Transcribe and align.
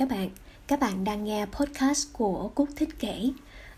các 0.00 0.08
bạn. 0.08 0.30
Các 0.66 0.80
bạn 0.80 1.04
đang 1.04 1.24
nghe 1.24 1.46
podcast 1.46 2.12
của 2.12 2.50
Cúc 2.54 2.68
Thích 2.76 2.88
Kể. 2.98 3.30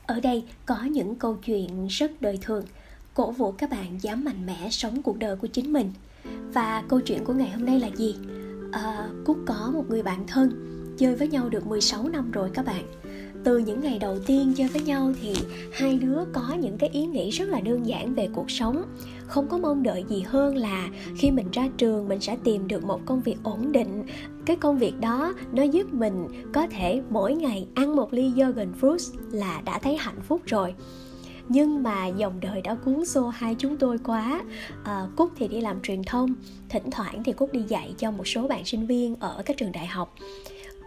Ở 0.06 0.20
đây 0.20 0.44
có 0.66 0.84
những 0.84 1.16
câu 1.16 1.36
chuyện 1.44 1.86
rất 1.86 2.22
đời 2.22 2.38
thường, 2.42 2.64
cổ 3.14 3.30
vũ 3.30 3.52
các 3.52 3.70
bạn 3.70 3.98
dám 4.02 4.24
mạnh 4.24 4.46
mẽ 4.46 4.68
sống 4.70 5.02
cuộc 5.02 5.18
đời 5.18 5.36
của 5.36 5.46
chính 5.46 5.72
mình. 5.72 5.92
Và 6.54 6.82
câu 6.88 7.00
chuyện 7.00 7.24
của 7.24 7.32
ngày 7.32 7.50
hôm 7.50 7.66
nay 7.66 7.80
là 7.80 7.88
gì? 7.96 8.16
À, 8.72 9.08
Cúc 9.24 9.38
có 9.46 9.70
một 9.74 9.84
người 9.88 10.02
bạn 10.02 10.26
thân, 10.26 10.50
chơi 10.98 11.14
với 11.14 11.28
nhau 11.28 11.48
được 11.48 11.66
16 11.66 12.08
năm 12.08 12.30
rồi 12.30 12.50
các 12.54 12.66
bạn 12.66 12.84
từ 13.44 13.58
những 13.58 13.80
ngày 13.80 13.98
đầu 13.98 14.18
tiên 14.26 14.52
chơi 14.56 14.68
với 14.68 14.82
nhau 14.82 15.12
thì 15.22 15.34
hai 15.72 15.98
đứa 15.98 16.18
có 16.32 16.56
những 16.60 16.78
cái 16.78 16.88
ý 16.88 17.06
nghĩ 17.06 17.30
rất 17.30 17.48
là 17.48 17.60
đơn 17.60 17.86
giản 17.86 18.14
về 18.14 18.28
cuộc 18.34 18.50
sống 18.50 18.82
không 19.32 19.48
có 19.48 19.58
mong 19.58 19.82
đợi 19.82 20.04
gì 20.08 20.20
hơn 20.20 20.56
là 20.56 20.88
khi 21.16 21.30
mình 21.30 21.50
ra 21.52 21.68
trường 21.76 22.08
mình 22.08 22.20
sẽ 22.20 22.36
tìm 22.44 22.68
được 22.68 22.84
một 22.84 23.00
công 23.06 23.20
việc 23.20 23.36
ổn 23.42 23.72
định. 23.72 24.04
Cái 24.46 24.56
công 24.56 24.78
việc 24.78 25.00
đó 25.00 25.34
nó 25.52 25.62
giúp 25.62 25.94
mình 25.94 26.28
có 26.52 26.66
thể 26.66 27.02
mỗi 27.10 27.34
ngày 27.34 27.66
ăn 27.74 27.96
một 27.96 28.12
ly 28.12 28.32
yogurt 28.36 28.68
fruits 28.80 29.14
là 29.30 29.62
đã 29.64 29.78
thấy 29.78 29.96
hạnh 29.96 30.20
phúc 30.22 30.40
rồi. 30.46 30.74
Nhưng 31.48 31.82
mà 31.82 32.06
dòng 32.06 32.40
đời 32.40 32.62
đã 32.62 32.74
cuốn 32.74 33.04
xô 33.04 33.28
hai 33.28 33.54
chúng 33.58 33.76
tôi 33.76 33.98
quá. 33.98 34.42
À, 34.84 35.06
cúc 35.16 35.30
thì 35.36 35.48
đi 35.48 35.60
làm 35.60 35.82
truyền 35.82 36.02
thông 36.04 36.34
thỉnh 36.68 36.90
thoảng 36.90 37.24
thì 37.24 37.32
cúc 37.32 37.52
đi 37.52 37.62
dạy 37.68 37.94
cho 37.98 38.10
một 38.10 38.26
số 38.26 38.48
bạn 38.48 38.64
sinh 38.64 38.86
viên 38.86 39.16
ở 39.16 39.42
các 39.46 39.56
trường 39.56 39.72
đại 39.72 39.86
học. 39.86 40.14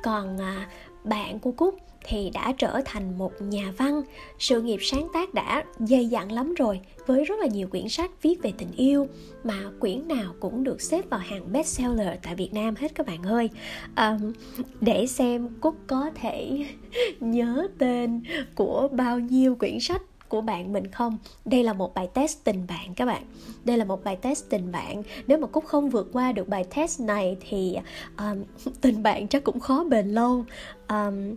Còn 0.04 0.38
à, 0.38 0.68
bạn 1.06 1.40
của 1.40 1.52
cúc 1.52 1.76
thì 2.08 2.30
đã 2.34 2.54
trở 2.58 2.82
thành 2.86 3.18
một 3.18 3.32
nhà 3.40 3.74
văn. 3.78 4.02
Sự 4.40 4.62
nghiệp 4.62 4.80
sáng 4.82 5.08
tác 5.14 5.34
đã 5.34 5.64
dày 5.80 6.06
dặn 6.06 6.32
lắm 6.32 6.54
rồi 6.54 6.80
với 7.06 7.26
rất 7.26 7.40
là 7.40 7.48
nhiều 7.48 7.68
quyển 7.68 7.90
sách 7.90 8.12
viết 8.22 8.42
về 8.42 8.54
tình 8.58 8.72
yêu 8.78 9.08
mà 9.44 9.60
quyển 9.80 10.08
nào 10.08 10.34
cũng 10.40 10.64
được 10.64 10.82
xếp 10.82 11.10
vào 11.10 11.20
hàng 11.20 11.52
bestseller 11.52 12.20
tại 12.24 12.36
Việt 12.36 12.54
Nam 12.54 12.76
hết 12.76 12.96
các 12.96 13.08
bạn 13.08 13.24
ơi. 13.24 13.50
Um, 13.98 14.34
để 14.82 15.08
xem 15.08 15.50
Cúc 15.62 15.76
có 15.88 16.10
thể 16.16 16.66
nhớ 17.20 17.68
tên 17.78 18.24
của 18.56 18.88
bao 18.92 19.20
nhiêu 19.20 19.56
quyển 19.56 19.80
sách 19.80 20.02
của 20.36 20.42
bạn 20.42 20.74
mình 20.74 20.92
không? 20.92 21.18
Đây 21.46 21.64
là 21.64 21.74
một 21.74 21.94
bài 21.94 22.10
test 22.14 22.44
tình 22.44 22.68
bạn 22.68 22.94
các 22.96 23.06
bạn. 23.06 23.24
Đây 23.66 23.78
là 23.78 23.86
một 23.86 24.04
bài 24.04 24.16
test 24.16 24.50
tình 24.50 24.72
bạn. 24.72 25.04
Nếu 25.28 25.38
mà 25.38 25.48
cúc 25.48 25.66
không 25.66 25.90
vượt 25.90 26.10
qua 26.14 26.32
được 26.32 26.48
bài 26.48 26.66
test 26.76 27.02
này 27.02 27.38
thì 27.50 27.78
um, 28.18 28.44
tình 28.82 29.04
bạn 29.04 29.28
chắc 29.28 29.44
cũng 29.44 29.60
khó 29.60 29.84
bền 29.84 30.08
lâu. 30.08 30.46
Um, 30.90 31.36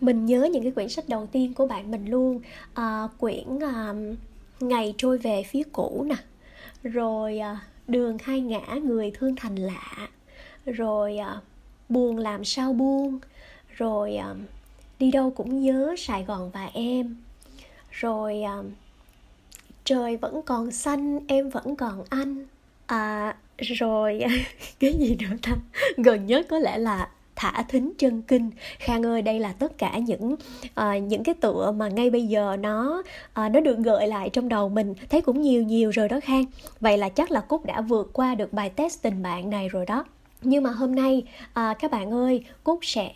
mình 0.00 0.26
nhớ 0.26 0.48
những 0.52 0.62
cái 0.62 0.72
quyển 0.72 0.88
sách 0.88 1.08
đầu 1.08 1.26
tiên 1.26 1.54
của 1.54 1.66
bạn 1.66 1.90
mình 1.90 2.06
luôn. 2.06 2.40
Uh, 2.80 3.10
quyển 3.18 3.62
à, 3.62 3.94
ngày 4.60 4.94
trôi 4.98 5.18
về 5.18 5.42
phía 5.42 5.62
cũ 5.72 6.06
nè. 6.08 6.16
Rồi 6.82 7.40
uh, 7.52 7.58
đường 7.88 8.18
hai 8.22 8.40
ngã 8.40 8.74
người 8.82 9.12
thương 9.14 9.36
thành 9.36 9.56
lạ. 9.56 10.08
Rồi 10.66 11.18
uh, 11.20 11.42
buồn 11.88 12.18
làm 12.18 12.44
sao 12.44 12.72
buông. 12.72 13.18
Rồi 13.76 14.18
uh, 14.30 14.36
đi 14.98 15.10
đâu 15.10 15.30
cũng 15.30 15.60
nhớ 15.60 15.94
sài 15.98 16.24
gòn 16.24 16.50
và 16.50 16.70
em 16.74 17.16
rồi 18.00 18.42
à, 18.42 18.56
trời 19.84 20.16
vẫn 20.16 20.42
còn 20.42 20.70
xanh 20.70 21.20
em 21.26 21.48
vẫn 21.48 21.76
còn 21.76 22.04
anh. 22.10 22.46
À 22.86 23.36
rồi 23.58 24.20
cái 24.80 24.92
gì 24.92 25.16
nữa 25.20 25.36
ta? 25.42 25.52
Gần 25.96 26.26
nhất 26.26 26.46
có 26.50 26.58
lẽ 26.58 26.78
là 26.78 27.08
thả 27.36 27.62
thính 27.68 27.92
chân 27.98 28.22
kinh. 28.22 28.50
Khang 28.78 29.06
ơi 29.06 29.22
đây 29.22 29.40
là 29.40 29.52
tất 29.52 29.78
cả 29.78 29.98
những 29.98 30.36
uh, 30.80 31.02
những 31.02 31.24
cái 31.24 31.34
tựa 31.34 31.72
mà 31.76 31.88
ngay 31.88 32.10
bây 32.10 32.26
giờ 32.26 32.56
nó 32.60 33.02
uh, 33.28 33.52
nó 33.52 33.60
được 33.60 33.78
gợi 33.78 34.08
lại 34.08 34.30
trong 34.30 34.48
đầu 34.48 34.68
mình. 34.68 34.94
Thấy 35.10 35.20
cũng 35.20 35.42
nhiều 35.42 35.62
nhiều 35.62 35.90
rồi 35.90 36.08
đó 36.08 36.20
khang. 36.20 36.44
Vậy 36.80 36.98
là 36.98 37.08
chắc 37.08 37.30
là 37.30 37.40
cúc 37.40 37.66
đã 37.66 37.80
vượt 37.80 38.10
qua 38.12 38.34
được 38.34 38.52
bài 38.52 38.70
test 38.70 39.02
tình 39.02 39.22
bạn 39.22 39.50
này 39.50 39.68
rồi 39.68 39.86
đó. 39.86 40.04
Nhưng 40.42 40.62
mà 40.62 40.70
hôm 40.70 40.94
nay 40.94 41.22
uh, 41.46 41.78
các 41.78 41.90
bạn 41.90 42.10
ơi 42.10 42.44
cúc 42.64 42.78
sẽ 42.82 43.12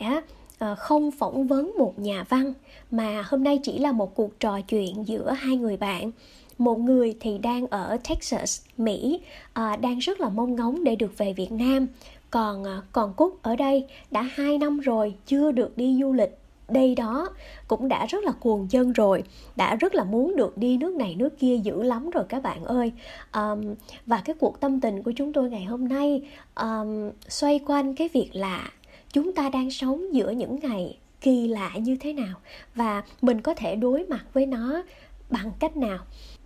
Ờ, 0.58 0.74
không 0.74 1.10
phỏng 1.10 1.47
vấn 1.47 1.72
một 1.78 1.98
nhà 1.98 2.24
văn 2.28 2.53
mà 2.91 3.22
hôm 3.26 3.44
nay 3.44 3.59
chỉ 3.62 3.78
là 3.78 3.92
một 3.92 4.15
cuộc 4.15 4.41
trò 4.41 4.60
chuyện 4.60 5.06
giữa 5.06 5.31
hai 5.31 5.56
người 5.56 5.76
bạn. 5.76 6.10
Một 6.59 6.78
người 6.78 7.16
thì 7.20 7.38
đang 7.38 7.66
ở 7.66 7.97
Texas, 8.09 8.60
Mỹ, 8.78 9.20
ờ, 9.53 9.76
đang 9.76 9.98
rất 9.98 10.20
là 10.20 10.28
mong 10.28 10.56
ngóng 10.56 10.84
để 10.84 10.97
được 10.97 11.19
về 11.19 11.32
Việt 11.32 11.53
Nam. 11.53 11.87
Còn 12.31 12.64
ờ, 12.64 12.82
còn 12.93 13.14
cúc 13.14 13.43
ở 13.43 13.56
đây 13.56 13.87
đã 14.10 14.22
hai 14.22 14.59
năm 14.59 14.81
rồi 14.81 15.14
chưa 15.26 15.53
được 15.53 15.76
đi 15.76 15.98
du 16.00 16.12
lịch. 16.12 16.38
Đây 16.69 16.94
đó 16.94 17.28
cũng 17.69 17.88
đã 17.88 18.06
rất 18.06 18.25
là 18.25 18.32
cuồng 18.32 18.69
chân 18.69 18.93
rồi 18.93 19.22
đã 19.56 19.76
rất 19.76 19.94
là 19.94 20.04
muốn 20.04 20.37
được 20.37 20.59
đi 20.59 20.76
nước 20.76 20.94
này 20.94 21.14
nước 21.14 21.38
kia 21.38 21.56
dữ 21.56 21.82
lắm 21.82 22.10
rồi 22.10 22.25
các 22.28 22.43
bạn 22.43 22.64
ơi. 22.64 22.93
Um, 23.34 23.75
và 24.06 24.22
cái 24.25 24.34
cuộc 24.41 24.60
tâm 24.60 24.81
tình 24.81 25.03
của 25.03 25.12
chúng 25.16 25.32
tôi 25.32 25.50
ngày 25.50 25.64
hôm 25.64 25.88
nay 25.88 26.22
um, 26.54 27.10
xoay 27.28 27.60
quanh 27.66 27.94
cái 27.94 28.09
việc 28.09 28.31
là 28.32 28.70
chúng 29.14 29.32
ta 29.32 29.48
đang 29.48 29.70
sống 29.70 30.14
giữa 30.14 30.30
những 30.30 30.58
ngày 30.62 30.98
kỳ 31.20 31.48
lạ 31.48 31.70
như 31.76 31.97
thế 32.00 32.12
nào 32.12 32.41
và 32.75 33.02
mình 33.20 33.41
có 33.41 33.54
thể 33.54 33.76
đối 33.76 34.06
mặt 34.06 34.25
với 34.32 34.47
nó 34.47 34.82
bằng 35.30 35.52
cách 35.60 35.76
nào 35.76 35.98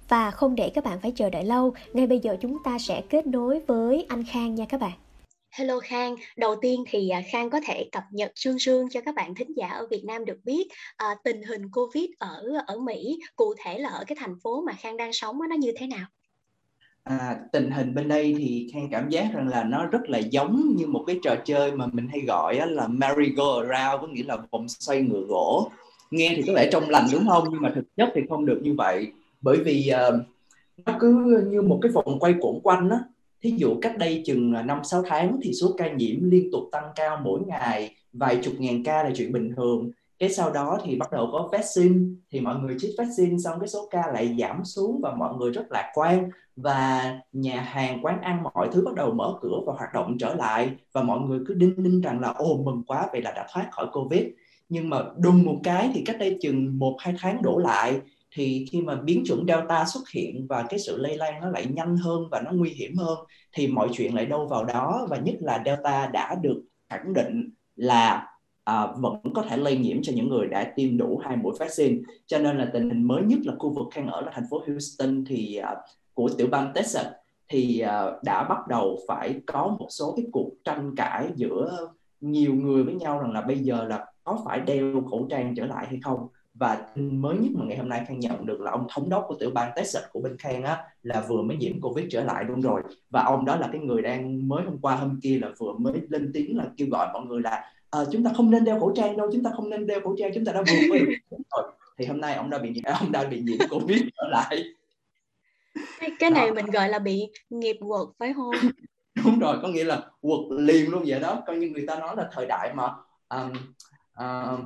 và 0.09 0.31
không 0.31 0.55
để 0.55 0.71
các 0.75 0.85
bạn 0.85 0.99
phải 1.03 1.13
chờ 1.17 1.31
đợi 1.31 1.45
lâu 1.45 1.75
ngay 1.93 2.07
bây 2.07 2.19
giờ 2.19 2.37
chúng 2.41 2.57
ta 2.65 2.79
sẽ 2.79 3.03
kết 3.11 3.27
nối 3.27 3.61
với 3.67 4.07
anh 4.09 4.25
khang 4.25 4.55
nha 4.55 4.65
các 4.69 4.81
bạn 4.81 4.93
Hello 5.51 5.81
Khang, 5.81 6.17
đầu 6.37 6.57
tiên 6.63 6.85
thì 6.89 7.09
à, 7.09 7.23
Khang 7.33 7.51
có 7.51 7.61
thể 7.67 7.89
cập 7.93 8.05
nhật 8.11 8.33
sương 8.35 8.59
sương 8.59 8.89
cho 8.91 9.01
các 9.01 9.15
bạn 9.15 9.35
thính 9.35 9.57
giả 9.57 9.69
ở 9.69 9.87
Việt 9.91 10.05
Nam 10.05 10.25
được 10.25 10.39
biết 10.45 10.69
à, 10.97 11.07
tình 11.25 11.43
hình 11.43 11.71
Covid 11.73 12.05
ở 12.19 12.43
ở 12.67 12.79
Mỹ, 12.79 13.19
cụ 13.37 13.55
thể 13.65 13.79
là 13.79 13.89
ở 13.89 14.05
cái 14.07 14.17
thành 14.21 14.35
phố 14.43 14.63
mà 14.67 14.73
Khang 14.73 14.97
đang 14.97 15.13
sống 15.13 15.39
nó 15.49 15.57
như 15.57 15.73
thế 15.79 15.87
nào? 15.87 16.07
À, 17.09 17.39
tình 17.53 17.71
hình 17.71 17.95
bên 17.95 18.09
đây 18.09 18.35
thì 18.39 18.71
Khang 18.73 18.89
cảm 18.91 19.09
giác 19.09 19.31
rằng 19.35 19.49
là 19.49 19.65
nó 19.65 19.87
rất 19.87 20.11
là 20.11 20.19
giống 20.19 20.75
như 20.77 20.87
một 20.87 21.05
cái 21.07 21.19
trò 21.23 21.35
chơi 21.45 21.73
mà 21.73 21.87
mình 21.93 22.09
hay 22.09 22.21
gọi 22.21 22.61
là 22.71 22.89
merry-go-round, 22.89 24.01
có 24.01 24.07
nghĩa 24.07 24.25
là 24.27 24.37
vòng 24.51 24.69
xoay 24.69 25.03
ngựa 25.03 25.25
gỗ. 25.29 25.71
Nghe 26.11 26.33
thì 26.37 26.43
có 26.47 26.53
vẻ 26.53 26.69
trong 26.73 26.91
lành 26.91 27.07
đúng 27.13 27.27
không? 27.29 27.45
Nhưng 27.51 27.63
mà 27.63 27.73
thực 27.75 27.97
chất 27.97 28.09
thì 28.15 28.21
không 28.29 28.47
được 28.47 28.61
như 28.63 28.75
vậy. 28.75 29.13
Bởi 29.41 29.57
vì 29.57 29.91
uh, 30.09 30.15
nó 30.87 30.97
cứ 31.01 31.43
như 31.51 31.63
một 31.63 31.79
cái 31.83 31.93
vòng 31.93 32.19
quay 32.19 32.35
cuộn 32.41 32.61
quanh 32.63 32.91
á 32.91 32.99
thí 33.43 33.55
dụ 33.57 33.79
cách 33.83 33.99
đây 33.99 34.23
chừng 34.27 34.53
à, 34.55 34.63
5-6 34.63 35.03
tháng 35.07 35.41
thì 35.43 35.53
số 35.53 35.75
ca 35.79 35.93
nhiễm 35.93 36.31
liên 36.31 36.49
tục 36.53 36.63
tăng 36.73 36.85
cao 36.97 37.21
mỗi 37.25 37.41
ngày 37.47 37.95
vài 38.13 38.39
chục 38.43 38.55
ngàn 38.59 38.85
ca 38.85 39.03
là 39.03 39.11
chuyện 39.17 39.33
bình 39.33 39.53
thường 39.57 39.91
cái 40.19 40.31
sau 40.31 40.51
đó 40.51 40.79
thì 40.85 40.97
bắt 40.97 41.13
đầu 41.13 41.29
có 41.33 41.49
vaccine. 41.53 41.99
Thì 42.31 42.41
mọi 42.41 42.59
người 42.59 42.77
chích 42.79 42.91
vaccine 42.99 43.39
xong 43.39 43.61
cái 43.61 43.69
số 43.69 43.89
ca 43.91 44.13
lại 44.13 44.37
giảm 44.41 44.65
xuống 44.65 45.01
và 45.03 45.15
mọi 45.15 45.35
người 45.35 45.51
rất 45.51 45.67
lạc 45.71 45.91
quan. 45.95 46.31
Và 46.57 47.03
nhà 47.33 47.61
hàng, 47.61 48.05
quán 48.05 48.21
ăn, 48.23 48.43
mọi 48.43 48.69
thứ 48.73 48.83
bắt 48.85 48.95
đầu 48.95 49.13
mở 49.13 49.35
cửa 49.41 49.59
và 49.67 49.73
hoạt 49.73 49.91
động 49.95 50.17
trở 50.19 50.35
lại. 50.35 50.71
Và 50.93 51.03
mọi 51.03 51.21
người 51.21 51.41
cứ 51.47 51.55
đinh 51.55 51.75
ninh 51.77 52.01
rằng 52.01 52.21
là, 52.21 52.29
ồ, 52.29 52.63
mừng 52.65 52.83
quá, 52.87 53.09
vậy 53.13 53.23
là 53.23 53.33
đã 53.33 53.47
thoát 53.53 53.69
khỏi 53.71 53.87
covid. 53.93 54.23
Nhưng 54.69 54.91
mà 54.91 54.99
đùng 55.17 55.43
một 55.45 55.57
cái 55.65 55.91
thì 55.95 56.03
cách 56.07 56.17
đây 56.19 56.39
chừng 56.41 56.79
một, 56.79 56.97
hai 56.99 57.15
tháng 57.19 57.43
đổ 57.43 57.59
lại. 57.59 58.01
Thì 58.35 58.67
khi 58.71 58.81
mà 58.81 58.97
biến 58.97 59.23
chủng 59.27 59.45
delta 59.49 59.85
xuất 59.85 60.09
hiện 60.15 60.47
và 60.49 60.65
cái 60.69 60.79
sự 60.79 60.97
lây 60.97 61.17
lan 61.17 61.41
nó 61.41 61.51
lại 61.51 61.67
nhanh 61.67 61.97
hơn 61.97 62.29
và 62.31 62.41
nó 62.41 62.51
nguy 62.53 62.71
hiểm 62.71 62.97
hơn, 62.97 63.19
thì 63.53 63.67
mọi 63.67 63.89
chuyện 63.93 64.15
lại 64.15 64.27
đâu 64.27 64.47
vào 64.47 64.65
đó. 64.65 65.07
Và 65.11 65.17
nhất 65.17 65.35
là 65.41 65.63
delta 65.65 66.07
đã 66.07 66.35
được 66.43 66.63
khẳng 66.89 67.15
định 67.15 67.51
là 67.77 68.27
à, 68.69 68.87
vẫn 68.97 69.17
có 69.35 69.43
thể 69.43 69.57
lây 69.57 69.77
nhiễm 69.77 70.03
cho 70.03 70.13
những 70.17 70.29
người 70.29 70.47
đã 70.47 70.73
tiêm 70.77 70.99
đủ 70.99 71.21
hai 71.25 71.37
mũi 71.37 71.55
vaccine. 71.59 71.97
Cho 72.27 72.39
nên 72.39 72.59
là 72.59 72.71
tình 72.73 72.91
hình 72.91 73.03
mới 73.03 73.23
nhất 73.23 73.39
là 73.45 73.55
khu 73.59 73.75
vực 73.75 73.87
khang 73.91 74.07
ở 74.07 74.21
là 74.21 74.31
thành 74.35 74.45
phố 74.51 74.63
Houston 74.67 75.25
thì 75.29 75.57
à, 75.57 75.77
của 76.15 76.29
tiểu 76.39 76.47
bang 76.51 76.73
Texas 76.75 77.07
thì 77.49 77.81
à, 77.81 78.05
đã 78.25 78.45
bắt 78.49 78.69
đầu 78.69 78.99
phải 79.09 79.41
có 79.47 79.77
một 79.79 79.87
số 79.91 80.13
cái 80.17 80.27
cuộc 80.33 80.51
tranh 80.65 80.95
cãi 80.97 81.29
giữa 81.35 81.89
nhiều 82.21 82.55
người 82.55 82.85
với 82.85 82.95
nhau 82.95 83.19
rằng 83.19 83.33
là 83.33 83.41
bây 83.41 83.59
giờ 83.59 83.85
là 83.85 84.07
có 84.25 84.39
phải 84.45 84.61
đeo 84.61 85.03
khẩu 85.11 85.27
trang 85.31 85.55
trở 85.57 85.67
lại 85.67 85.87
hay 85.89 85.99
không. 86.03 86.29
Và 86.55 86.87
mới 86.95 87.37
nhất 87.39 87.51
mà 87.55 87.65
ngày 87.65 87.79
hôm 87.79 87.89
nay 87.89 88.05
khang 88.09 88.21
nhận 88.21 88.47
được 88.47 88.61
là 88.61 88.71
ông 88.71 88.87
thống 88.91 89.09
đốc 89.09 89.25
của 89.29 89.35
tiểu 89.35 89.51
bang 89.55 89.73
Texas 89.77 90.03
của 90.13 90.21
bên 90.21 90.37
khang 90.39 90.63
á 90.63 90.85
là 91.03 91.25
vừa 91.29 91.43
mới 91.43 91.57
nhiễm 91.57 91.81
covid 91.81 92.07
trở 92.11 92.25
lại 92.25 92.45
luôn 92.45 92.61
rồi. 92.61 92.83
Và 93.11 93.23
ông 93.23 93.45
đó 93.45 93.57
là 93.57 93.69
cái 93.73 93.81
người 93.81 94.03
đang 94.03 94.49
mới 94.49 94.65
hôm 94.65 94.79
qua 94.79 94.97
hôm 94.97 95.21
kia 95.23 95.39
là 95.43 95.49
vừa 95.59 95.73
mới 95.73 96.01
lên 96.09 96.31
tiếng 96.35 96.57
là 96.57 96.65
kêu 96.77 96.89
gọi 96.91 97.09
mọi 97.13 97.27
người 97.27 97.43
là 97.43 97.65
à, 97.91 98.01
chúng 98.13 98.25
ta 98.25 98.31
không 98.37 98.51
nên 98.51 98.65
đeo 98.65 98.81
khẩu 98.81 98.93
trang 98.97 99.17
đâu 99.17 99.31
chúng 99.33 99.43
ta 99.43 99.51
không 99.57 99.71
nên 99.71 99.87
đeo 99.87 100.01
khẩu 100.01 100.17
trang 100.19 100.31
chúng 100.35 100.45
ta 100.45 100.53
đã 100.53 100.63
vượt 100.63 100.89
qua 100.91 100.99
rồi. 101.57 101.73
Thì 101.99 102.07
hôm 102.07 102.21
nay 102.21 102.35
ông 102.35 102.51
đã 102.51 102.59
bị 102.59 102.83
ông 103.01 103.13
đã 103.13 103.25
bị 103.25 103.41
nhiễm 103.41 103.69
covid 103.71 104.03
trở 104.17 104.29
lại. 104.29 104.65
Cái 106.19 106.31
này 106.31 106.49
đó. 106.49 106.55
mình 106.55 106.67
gọi 106.67 106.89
là 106.89 106.99
bị 106.99 107.29
nghiệp 107.51 107.77
quật 107.81 108.09
phải 108.19 108.33
không? 108.35 108.51
Đúng 109.25 109.39
rồi 109.39 109.57
có 109.63 109.69
nghĩa 109.69 109.85
là 109.85 110.03
quật 110.21 110.41
liền 110.51 110.91
luôn 110.91 111.05
vậy 111.07 111.21
đó. 111.21 111.43
Coi 111.47 111.57
như 111.57 111.71
người 111.71 111.85
ta 111.87 111.99
nói 111.99 112.17
là 112.17 112.29
thời 112.33 112.47
đại 112.47 112.75
mà 112.75 112.85
um, 113.29 113.53
uh, 114.13 114.61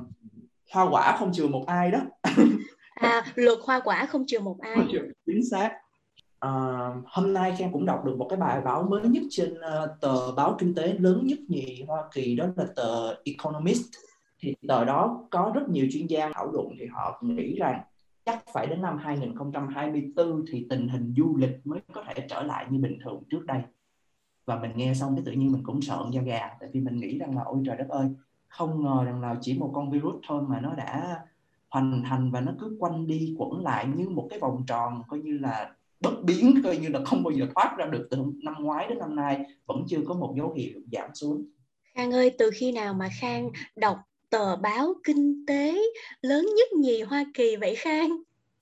hoa 0.71 0.89
quả 0.91 1.17
không 1.19 1.33
chừa 1.33 1.47
một 1.47 1.63
ai 1.67 1.91
đó. 1.91 1.99
À 2.93 3.25
luật 3.35 3.59
hoa 3.63 3.79
quả 3.79 4.05
không 4.05 4.25
chừa 4.27 4.39
một 4.39 4.57
ai. 4.61 4.77
Chính 5.25 5.49
xác 5.51 5.79
uh, 6.47 7.05
hôm 7.05 7.33
nay 7.33 7.55
Khang 7.57 7.71
cũng 7.71 7.85
đọc 7.85 8.05
được 8.05 8.15
một 8.17 8.27
cái 8.29 8.39
bài 8.39 8.61
báo 8.61 8.83
mới 8.83 9.01
nhất 9.01 9.23
trên 9.29 9.53
uh, 9.53 9.89
tờ 10.01 10.31
báo 10.31 10.55
kinh 10.59 10.75
tế 10.75 10.93
lớn 10.93 11.21
nhất 11.27 11.39
nhì 11.47 11.83
Hoa 11.87 12.03
Kỳ 12.13 12.35
đó 12.35 12.45
là 12.55 12.65
tờ 12.75 13.15
Economist. 13.23 13.83
Thì 14.39 14.55
tờ 14.67 14.85
đó 14.85 15.27
có 15.31 15.51
rất 15.55 15.69
nhiều 15.69 15.87
chuyên 15.91 16.07
gia 16.07 16.29
thảo 16.33 16.51
luận 16.51 16.67
thì 16.79 16.85
họ 16.85 17.19
nghĩ 17.21 17.55
rằng 17.55 17.81
chắc 18.25 18.43
phải 18.53 18.67
đến 18.67 18.81
năm 18.81 18.97
2024 18.97 20.45
thì 20.51 20.67
tình 20.69 20.87
hình 20.87 21.13
du 21.17 21.35
lịch 21.37 21.59
mới 21.63 21.79
có 21.93 22.03
thể 22.07 22.27
trở 22.29 22.43
lại 22.43 22.65
như 22.69 22.79
bình 22.79 22.99
thường 23.03 23.23
trước 23.29 23.45
đây. 23.45 23.61
Và 24.45 24.59
mình 24.59 24.71
nghe 24.75 24.93
xong 24.93 25.15
cái 25.15 25.23
tự 25.25 25.31
nhiên 25.31 25.51
mình 25.51 25.63
cũng 25.63 25.81
sợ 25.81 26.05
da 26.11 26.21
gà 26.21 26.49
tại 26.59 26.69
vì 26.73 26.79
mình 26.79 26.95
nghĩ 26.95 27.17
rằng 27.17 27.35
là 27.35 27.43
ôi 27.43 27.63
trời 27.65 27.77
đất 27.77 27.87
ơi 27.89 28.07
không 28.53 28.83
ngờ 28.83 29.03
rằng 29.05 29.21
là 29.21 29.35
chỉ 29.41 29.59
một 29.59 29.71
con 29.73 29.91
virus 29.91 30.15
thôi 30.27 30.43
mà 30.47 30.59
nó 30.59 30.73
đã 30.73 31.19
hoành 31.69 32.03
hành 32.03 32.31
và 32.31 32.41
nó 32.41 32.51
cứ 32.59 32.77
quanh 32.79 33.07
đi 33.07 33.35
quẩn 33.37 33.63
lại 33.63 33.87
như 33.95 34.09
một 34.09 34.27
cái 34.29 34.39
vòng 34.39 34.63
tròn 34.67 35.03
coi 35.07 35.19
như 35.19 35.37
là 35.37 35.71
bất 36.03 36.23
biến 36.23 36.61
coi 36.63 36.77
như 36.77 36.89
là 36.89 36.99
không 37.05 37.23
bao 37.23 37.31
giờ 37.31 37.47
thoát 37.55 37.75
ra 37.77 37.85
được 37.85 38.07
từ 38.11 38.17
năm 38.43 38.55
ngoái 38.59 38.87
đến 38.87 38.97
năm 38.99 39.15
nay, 39.15 39.45
vẫn 39.65 39.85
chưa 39.89 39.99
có 40.07 40.13
một 40.13 40.33
dấu 40.37 40.53
hiệu 40.53 40.79
giảm 40.91 41.09
xuống. 41.13 41.45
Khang 41.95 42.11
ơi, 42.11 42.31
từ 42.37 42.51
khi 42.53 42.71
nào 42.71 42.93
mà 42.93 43.09
Khang 43.19 43.49
đọc 43.75 43.97
tờ 44.29 44.55
báo 44.55 44.93
kinh 45.03 45.45
tế 45.47 45.81
lớn 46.21 46.45
nhất 46.57 46.73
nhì 46.73 47.01
Hoa 47.01 47.25
Kỳ 47.33 47.55
vậy 47.55 47.75
Khang? 47.75 48.17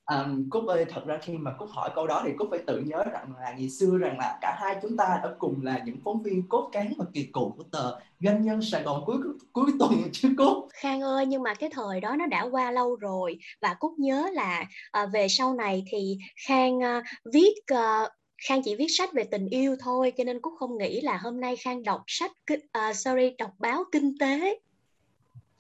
Um, 0.06 0.50
Cúc 0.50 0.68
ơi 0.68 0.86
thật 0.90 1.02
ra 1.06 1.20
khi 1.22 1.38
mà 1.38 1.52
Cúc 1.60 1.70
hỏi 1.70 1.90
câu 1.96 2.08
đó 2.08 2.22
thì 2.26 2.32
Cúc 2.38 2.48
phải 2.52 2.60
tự 2.68 2.80
nhớ 2.80 3.04
rằng 3.12 3.34
là 3.40 3.54
ngày 3.58 3.70
xưa 3.70 3.98
rằng 3.98 4.18
là 4.18 4.38
cả 4.42 4.58
hai 4.60 4.76
chúng 4.82 4.98
ta 4.98 5.20
đã 5.24 5.30
cùng 5.40 5.66
là 5.66 5.82
những 5.86 5.98
phóng 6.04 6.24
viên 6.24 6.50
cốt 6.50 6.70
cán 6.72 6.94
và 6.98 7.06
kỳ 7.14 7.30
cựu 7.34 7.52
của 7.52 7.64
tờ 7.72 8.00
doanh 8.20 8.42
nhân 8.42 8.62
Sài 8.62 8.84
Gòn 8.84 9.04
cuối 9.06 9.18
cuối 9.54 9.72
tuần 9.80 9.92
chứ 10.14 10.30
Cúc. 10.38 10.68
Khang 10.74 11.02
ơi 11.02 11.26
nhưng 11.26 11.44
mà 11.44 11.54
cái 11.54 11.70
thời 11.74 12.02
đó 12.02 12.16
nó 12.16 12.26
đã 12.26 12.48
qua 12.52 12.72
lâu 12.72 12.96
rồi 12.96 13.40
và 13.62 13.76
Cúc 13.80 13.94
nhớ 13.98 14.30
là 14.34 14.66
uh, 15.04 15.10
về 15.14 15.28
sau 15.30 15.54
này 15.54 15.84
thì 15.92 16.18
Khang 16.48 16.78
uh, 16.78 17.04
viết 17.34 17.54
uh, 17.74 18.12
Khang 18.48 18.62
chỉ 18.64 18.76
viết 18.76 18.88
sách 18.90 19.14
về 19.14 19.24
tình 19.24 19.48
yêu 19.50 19.76
thôi 19.80 20.14
cho 20.18 20.24
nên 20.24 20.42
Cúc 20.42 20.54
không 20.60 20.78
nghĩ 20.78 21.02
là 21.02 21.18
hôm 21.18 21.42
nay 21.42 21.56
Khang 21.56 21.84
đọc 21.84 22.02
sách 22.08 22.32
uh, 22.54 22.96
sorry 22.96 23.36
đọc 23.38 23.52
báo 23.60 23.84
kinh 23.92 24.18
tế 24.20 24.60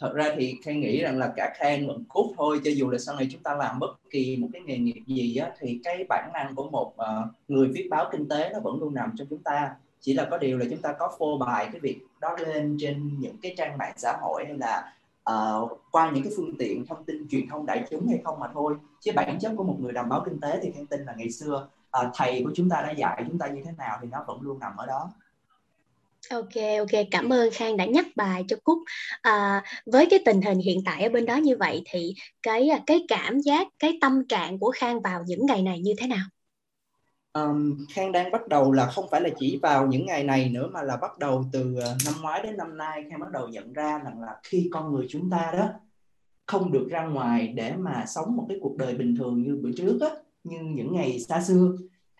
thật 0.01 0.13
ra 0.13 0.33
thì 0.35 0.55
khang 0.63 0.79
nghĩ 0.79 1.01
rằng 1.01 1.17
là 1.17 1.33
cả 1.35 1.53
khang 1.55 1.87
lẫn 1.87 2.03
cút 2.09 2.25
thôi 2.37 2.61
cho 2.63 2.71
dù 2.71 2.89
là 2.89 2.97
sau 2.97 3.15
này 3.15 3.27
chúng 3.31 3.43
ta 3.43 3.55
làm 3.55 3.79
bất 3.79 3.99
kỳ 4.09 4.37
một 4.37 4.47
cái 4.53 4.61
nghề 4.61 4.77
nghiệp 4.77 5.01
gì 5.07 5.35
á 5.35 5.51
thì 5.59 5.79
cái 5.83 6.05
bản 6.09 6.29
năng 6.33 6.55
của 6.55 6.69
một 6.69 6.87
uh, 6.87 7.31
người 7.47 7.67
viết 7.67 7.87
báo 7.89 8.09
kinh 8.11 8.29
tế 8.29 8.49
nó 8.53 8.59
vẫn 8.59 8.79
luôn 8.79 8.93
nằm 8.93 9.13
trong 9.17 9.27
chúng 9.29 9.43
ta. 9.43 9.75
Chỉ 9.99 10.13
là 10.13 10.27
có 10.31 10.37
điều 10.37 10.57
là 10.57 10.65
chúng 10.69 10.81
ta 10.81 10.93
có 10.99 11.11
phô 11.19 11.37
bài 11.37 11.69
cái 11.71 11.79
việc 11.79 11.99
đó 12.21 12.35
lên 12.39 12.77
trên 12.79 13.19
những 13.19 13.35
cái 13.41 13.53
trang 13.57 13.77
mạng 13.77 13.93
xã 13.97 14.17
hội 14.21 14.45
hay 14.45 14.57
là 14.57 14.93
uh, 15.31 15.79
qua 15.91 16.11
những 16.11 16.23
cái 16.23 16.33
phương 16.37 16.57
tiện 16.59 16.85
thông 16.85 17.03
tin 17.03 17.27
truyền 17.29 17.49
thông 17.49 17.65
đại 17.65 17.83
chúng 17.89 18.07
hay 18.07 18.19
không 18.23 18.39
mà 18.39 18.47
thôi. 18.53 18.75
Chứ 18.99 19.11
bản 19.15 19.39
chất 19.39 19.51
của 19.57 19.63
một 19.63 19.77
người 19.79 19.93
làm 19.93 20.09
báo 20.09 20.21
kinh 20.25 20.39
tế 20.39 20.59
thì 20.61 20.71
khang 20.71 20.85
tin 20.85 21.05
là 21.05 21.13
ngày 21.17 21.31
xưa 21.31 21.67
uh, 22.01 22.11
thầy 22.15 22.41
của 22.45 22.51
chúng 22.55 22.69
ta 22.69 22.81
đã 22.81 22.91
dạy 22.91 23.23
chúng 23.27 23.39
ta 23.39 23.47
như 23.47 23.61
thế 23.65 23.71
nào 23.77 23.97
thì 24.01 24.07
nó 24.11 24.23
vẫn 24.27 24.41
luôn 24.41 24.59
nằm 24.59 24.77
ở 24.77 24.85
đó. 24.85 25.11
Ok 26.31 26.79
ok 26.79 27.01
cảm 27.11 27.33
ơn 27.33 27.49
Khang 27.53 27.77
đã 27.77 27.85
nhắc 27.85 28.05
bài 28.15 28.45
cho 28.47 28.57
Cúc 28.63 28.79
à, 29.21 29.63
với 29.85 30.07
cái 30.09 30.19
tình 30.25 30.41
hình 30.41 30.59
hiện 30.59 30.79
tại 30.85 31.03
ở 31.03 31.09
bên 31.09 31.25
đó 31.25 31.35
như 31.35 31.57
vậy 31.57 31.81
thì 31.85 32.13
cái 32.43 32.69
à, 32.69 32.79
cái 32.87 33.05
cảm 33.07 33.39
giác 33.39 33.67
cái 33.79 33.97
tâm 34.01 34.27
trạng 34.27 34.59
của 34.59 34.71
Khang 34.75 35.01
vào 35.01 35.23
những 35.27 35.45
ngày 35.45 35.61
này 35.61 35.79
như 35.79 35.93
thế 35.97 36.07
nào? 36.07 36.25
Um, 37.33 37.85
Khang 37.93 38.11
đang 38.11 38.31
bắt 38.31 38.47
đầu 38.47 38.71
là 38.71 38.85
không 38.85 39.05
phải 39.11 39.21
là 39.21 39.29
chỉ 39.39 39.59
vào 39.61 39.87
những 39.87 40.05
ngày 40.05 40.23
này 40.23 40.49
nữa 40.49 40.69
mà 40.73 40.81
là 40.81 40.97
bắt 40.97 41.19
đầu 41.19 41.43
từ 41.51 41.75
à, 41.79 41.87
năm 42.05 42.13
ngoái 42.21 42.43
đến 42.43 42.57
năm 42.57 42.77
nay 42.77 43.03
Khang 43.09 43.19
bắt 43.19 43.31
đầu 43.31 43.47
nhận 43.47 43.73
ra 43.73 43.99
rằng 44.03 44.21
là 44.21 44.39
khi 44.43 44.69
con 44.71 44.93
người 44.93 45.05
chúng 45.09 45.29
ta 45.29 45.51
đó 45.53 45.69
không 46.45 46.71
được 46.71 46.87
ra 46.89 47.05
ngoài 47.05 47.47
để 47.47 47.73
mà 47.75 48.05
sống 48.07 48.35
một 48.35 48.45
cái 48.49 48.57
cuộc 48.61 48.77
đời 48.77 48.95
bình 48.95 49.15
thường 49.15 49.43
như 49.43 49.59
bữa 49.63 49.71
trước 49.77 50.01
á 50.01 50.09
như 50.43 50.57
những 50.61 50.93
ngày 50.93 51.19
xa 51.19 51.41
xưa 51.41 51.71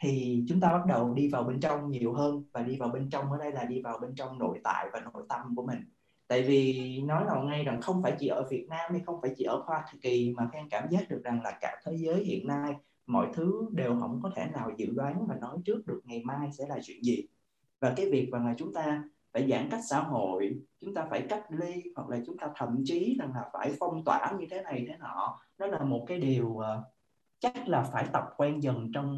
thì 0.01 0.43
chúng 0.47 0.59
ta 0.59 0.69
bắt 0.69 0.85
đầu 0.87 1.13
đi 1.13 1.27
vào 1.27 1.43
bên 1.43 1.59
trong 1.59 1.89
nhiều 1.89 2.13
hơn 2.13 2.43
và 2.53 2.61
đi 2.61 2.77
vào 2.77 2.89
bên 2.89 3.09
trong, 3.09 3.31
ở 3.31 3.37
đây 3.37 3.51
là 3.51 3.63
đi 3.65 3.81
vào 3.81 3.99
bên 4.01 4.15
trong 4.15 4.39
nội 4.39 4.59
tại 4.63 4.87
và 4.93 4.99
nội 4.99 5.23
tâm 5.29 5.55
của 5.55 5.65
mình. 5.65 5.79
Tại 6.27 6.41
vì 6.41 7.01
nói 7.01 7.25
nào 7.25 7.43
ngay 7.43 7.63
rằng 7.63 7.81
không 7.81 8.03
phải 8.03 8.13
chỉ 8.19 8.27
ở 8.27 8.47
Việt 8.49 8.67
Nam 8.69 8.91
hay 8.91 9.01
không 9.05 9.21
phải 9.21 9.33
chỉ 9.37 9.43
ở 9.43 9.63
Hoa 9.65 9.85
Kỳ 10.01 10.33
mà 10.37 10.49
Khang 10.53 10.69
cảm 10.69 10.89
giác 10.89 11.09
được 11.09 11.21
rằng 11.23 11.41
là 11.43 11.57
cả 11.61 11.81
thế 11.85 11.97
giới 11.97 12.23
hiện 12.23 12.47
nay 12.47 12.73
mọi 13.07 13.27
thứ 13.33 13.69
đều 13.71 13.97
không 13.99 14.19
có 14.23 14.31
thể 14.35 14.47
nào 14.53 14.71
dự 14.77 14.85
đoán 14.95 15.25
và 15.27 15.35
nói 15.35 15.57
trước 15.65 15.87
được 15.87 16.01
ngày 16.03 16.21
mai 16.25 16.49
sẽ 16.57 16.67
là 16.67 16.79
chuyện 16.83 17.03
gì. 17.03 17.27
Và 17.79 17.93
cái 17.97 18.09
việc 18.11 18.29
mà 18.31 18.55
chúng 18.57 18.73
ta 18.73 19.03
phải 19.33 19.49
giãn 19.49 19.67
cách 19.71 19.81
xã 19.89 19.99
hội, 19.99 20.55
chúng 20.81 20.93
ta 20.93 21.07
phải 21.09 21.25
cách 21.29 21.43
ly 21.49 21.83
hoặc 21.95 22.09
là 22.09 22.19
chúng 22.25 22.37
ta 22.37 22.49
thậm 22.55 22.83
chí 22.85 23.15
rằng 23.19 23.31
là 23.35 23.49
phải 23.53 23.71
phong 23.79 24.03
tỏa 24.05 24.33
như 24.39 24.45
thế 24.51 24.61
này 24.61 24.85
thế 24.87 24.97
nọ, 24.99 25.39
nó 25.57 25.65
là 25.65 25.83
một 25.83 26.05
cái 26.07 26.19
điều 26.19 26.57
ờ, 26.57 26.83
chắc 27.41 27.67
là 27.67 27.83
phải 27.83 28.05
tập 28.13 28.23
quen 28.37 28.63
dần 28.63 28.91
trong 28.93 29.17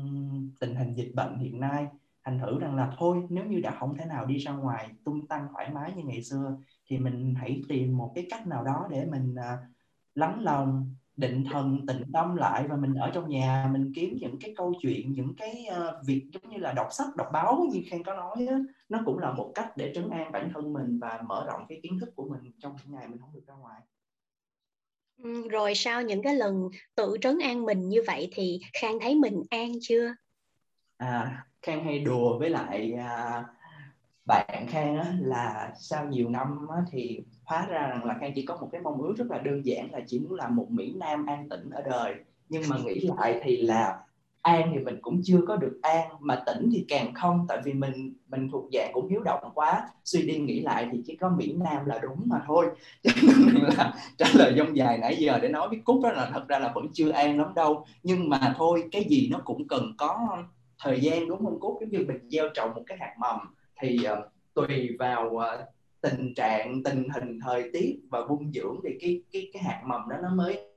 tình 0.60 0.76
hình 0.76 0.94
dịch 0.94 1.12
bệnh 1.16 1.38
hiện 1.38 1.60
nay. 1.60 1.88
Thành 2.26 2.40
thử 2.40 2.60
rằng 2.60 2.76
là 2.76 2.94
thôi 2.98 3.28
nếu 3.30 3.46
như 3.46 3.60
đã 3.60 3.72
không 3.80 3.98
thể 3.98 4.06
nào 4.06 4.26
đi 4.26 4.38
ra 4.38 4.52
ngoài 4.52 4.90
tung 5.06 5.28
tăng 5.28 5.48
thoải 5.54 5.70
mái 5.74 5.94
như 5.96 6.04
ngày 6.04 6.24
xưa 6.24 6.58
thì 6.90 6.98
mình 6.98 7.36
hãy 7.38 7.62
tìm 7.70 7.98
một 7.98 8.12
cái 8.16 8.28
cách 8.30 8.48
nào 8.48 8.64
đó 8.64 8.88
để 8.92 9.06
mình 9.06 9.36
uh, 9.40 9.60
lắng 10.16 10.40
lòng 10.42 10.96
định 11.18 11.44
thần 11.52 11.86
tĩnh 11.88 12.04
tâm 12.14 12.36
lại 12.36 12.68
và 12.68 12.76
mình 12.76 12.94
ở 12.94 13.12
trong 13.14 13.30
nhà 13.30 13.70
mình 13.72 13.92
kiếm 13.96 14.18
những 14.22 14.40
cái 14.40 14.54
câu 14.58 14.74
chuyện 14.82 15.12
những 15.12 15.34
cái 15.38 15.66
uh, 15.72 16.06
việc 16.06 16.30
giống 16.34 16.50
như 16.50 16.58
là 16.58 16.74
đọc 16.74 16.88
sách 16.92 17.08
đọc 17.18 17.28
báo 17.34 17.66
như 17.72 17.82
khang 17.88 18.04
có 18.04 18.14
nói 18.14 18.48
á, 18.48 18.58
nó 18.90 19.00
cũng 19.06 19.20
là 19.20 19.34
một 19.34 19.52
cách 19.56 19.78
để 19.78 19.92
trấn 19.96 20.10
an 20.10 20.32
bản 20.32 20.52
thân 20.54 20.74
mình 20.74 21.00
và 21.00 21.22
mở 21.28 21.46
rộng 21.48 21.66
cái 21.70 21.80
kiến 21.84 22.00
thức 22.00 22.10
của 22.16 22.30
mình 22.30 22.52
trong 22.60 22.76
những 22.84 22.96
ngày 22.96 23.08
mình 23.08 23.20
không 23.20 23.34
được 23.34 23.44
ra 23.48 23.54
ngoài 23.54 23.82
rồi 25.50 25.76
sau 25.76 26.02
những 26.02 26.24
cái 26.24 26.36
lần 26.36 26.70
tự 26.96 27.18
trấn 27.22 27.38
an 27.40 27.66
mình 27.66 27.90
như 27.90 28.02
vậy 28.08 28.30
thì 28.34 28.60
Khang 28.82 29.00
thấy 29.00 29.16
mình 29.16 29.44
an 29.50 29.72
chưa? 29.82 30.14
À, 30.98 31.46
Khang 31.62 31.86
hay 31.86 32.00
đùa 32.00 32.40
với 32.40 32.50
lại 32.50 32.94
à, 32.94 33.44
bạn 34.26 34.68
Khang 34.70 34.98
á, 34.98 35.14
là 35.22 35.74
sau 35.80 36.08
nhiều 36.08 36.30
năm 36.30 36.68
á, 36.70 36.78
thì 36.92 37.20
hóa 37.44 37.66
ra 37.66 37.88
rằng 37.88 38.06
là 38.06 38.18
Khang 38.22 38.32
chỉ 38.36 38.46
có 38.46 38.58
một 38.58 38.70
cái 38.72 38.82
mong 38.82 39.02
ước 39.02 39.14
rất 39.18 39.26
là 39.30 39.38
đơn 39.38 39.66
giản 39.66 39.92
là 39.92 40.00
chỉ 40.08 40.20
muốn 40.20 40.34
làm 40.34 40.56
một 40.56 40.68
Mỹ 40.72 40.94
Nam 40.96 41.26
an 41.26 41.50
tĩnh 41.50 41.70
ở 41.70 41.82
đời 41.82 42.16
nhưng 42.50 42.64
mà 42.70 42.78
nghĩ 42.86 43.00
lại 43.18 43.42
thì 43.44 43.58
là 43.58 44.00
an 44.44 44.72
thì 44.74 44.80
mình 44.80 44.98
cũng 45.02 45.22
chưa 45.24 45.40
có 45.48 45.56
được 45.56 45.80
an 45.82 46.10
mà 46.20 46.44
tỉnh 46.46 46.70
thì 46.74 46.86
càng 46.88 47.14
không 47.14 47.46
tại 47.50 47.58
vì 47.66 47.74
mình 47.74 48.14
mình 48.28 48.50
thuộc 48.52 48.66
dạng 48.74 48.92
cũng 48.94 49.08
hiếu 49.08 49.22
động 49.24 49.52
quá 49.54 49.90
suy 50.06 50.22
đi 50.22 50.38
nghĩ 50.38 50.62
lại 50.62 50.88
thì 50.92 51.02
chỉ 51.06 51.16
có 51.16 51.30
miễn 51.30 51.60
nam 51.60 51.86
là 51.86 52.00
đúng 52.00 52.22
mà 52.26 52.42
thôi. 52.48 52.66
Cho 53.04 53.12
nên 53.54 53.64
là 53.64 53.94
trả 54.18 54.26
lời 54.34 54.54
dông 54.58 54.78
dài 54.78 54.98
nãy 54.98 55.16
giờ 55.20 55.40
để 55.42 55.50
nói 55.50 55.70
với 55.70 55.80
cúc 55.86 56.02
đó 56.04 56.12
là 56.12 56.30
thật 56.34 56.48
ra 56.48 56.60
là 56.60 56.72
vẫn 56.76 56.88
chưa 56.94 57.12
an 57.12 57.38
lắm 57.38 57.54
đâu. 57.56 57.86
Nhưng 58.04 58.30
mà 58.30 58.54
thôi 58.58 58.84
cái 58.92 59.04
gì 59.10 59.30
nó 59.32 59.40
cũng 59.46 59.68
cần 59.68 59.94
có 59.98 60.44
thời 60.80 61.02
gian 61.02 61.28
đúng 61.28 61.46
không 61.46 61.60
cúc? 61.60 61.78
Giống 61.82 61.90
như 61.90 62.06
mình 62.08 62.30
gieo 62.30 62.50
trồng 62.54 62.74
một 62.76 62.84
cái 62.88 62.98
hạt 63.02 63.16
mầm 63.20 63.40
thì 63.82 64.00
uh, 64.12 64.26
tùy 64.54 64.90
vào 65.00 65.32
uh, 65.34 65.44
tình 66.02 66.34
trạng 66.36 66.84
tình 66.84 67.10
hình 67.10 67.40
thời 67.46 67.70
tiết 67.74 68.00
và 68.10 68.26
vung 68.26 68.52
dưỡng 68.54 68.80
thì 68.84 68.90
cái 69.02 69.22
cái 69.32 69.50
cái 69.54 69.64
hạt 69.64 69.82
mầm 69.86 70.10
đó 70.10 70.16
nó 70.24 70.30
mới 70.36 70.73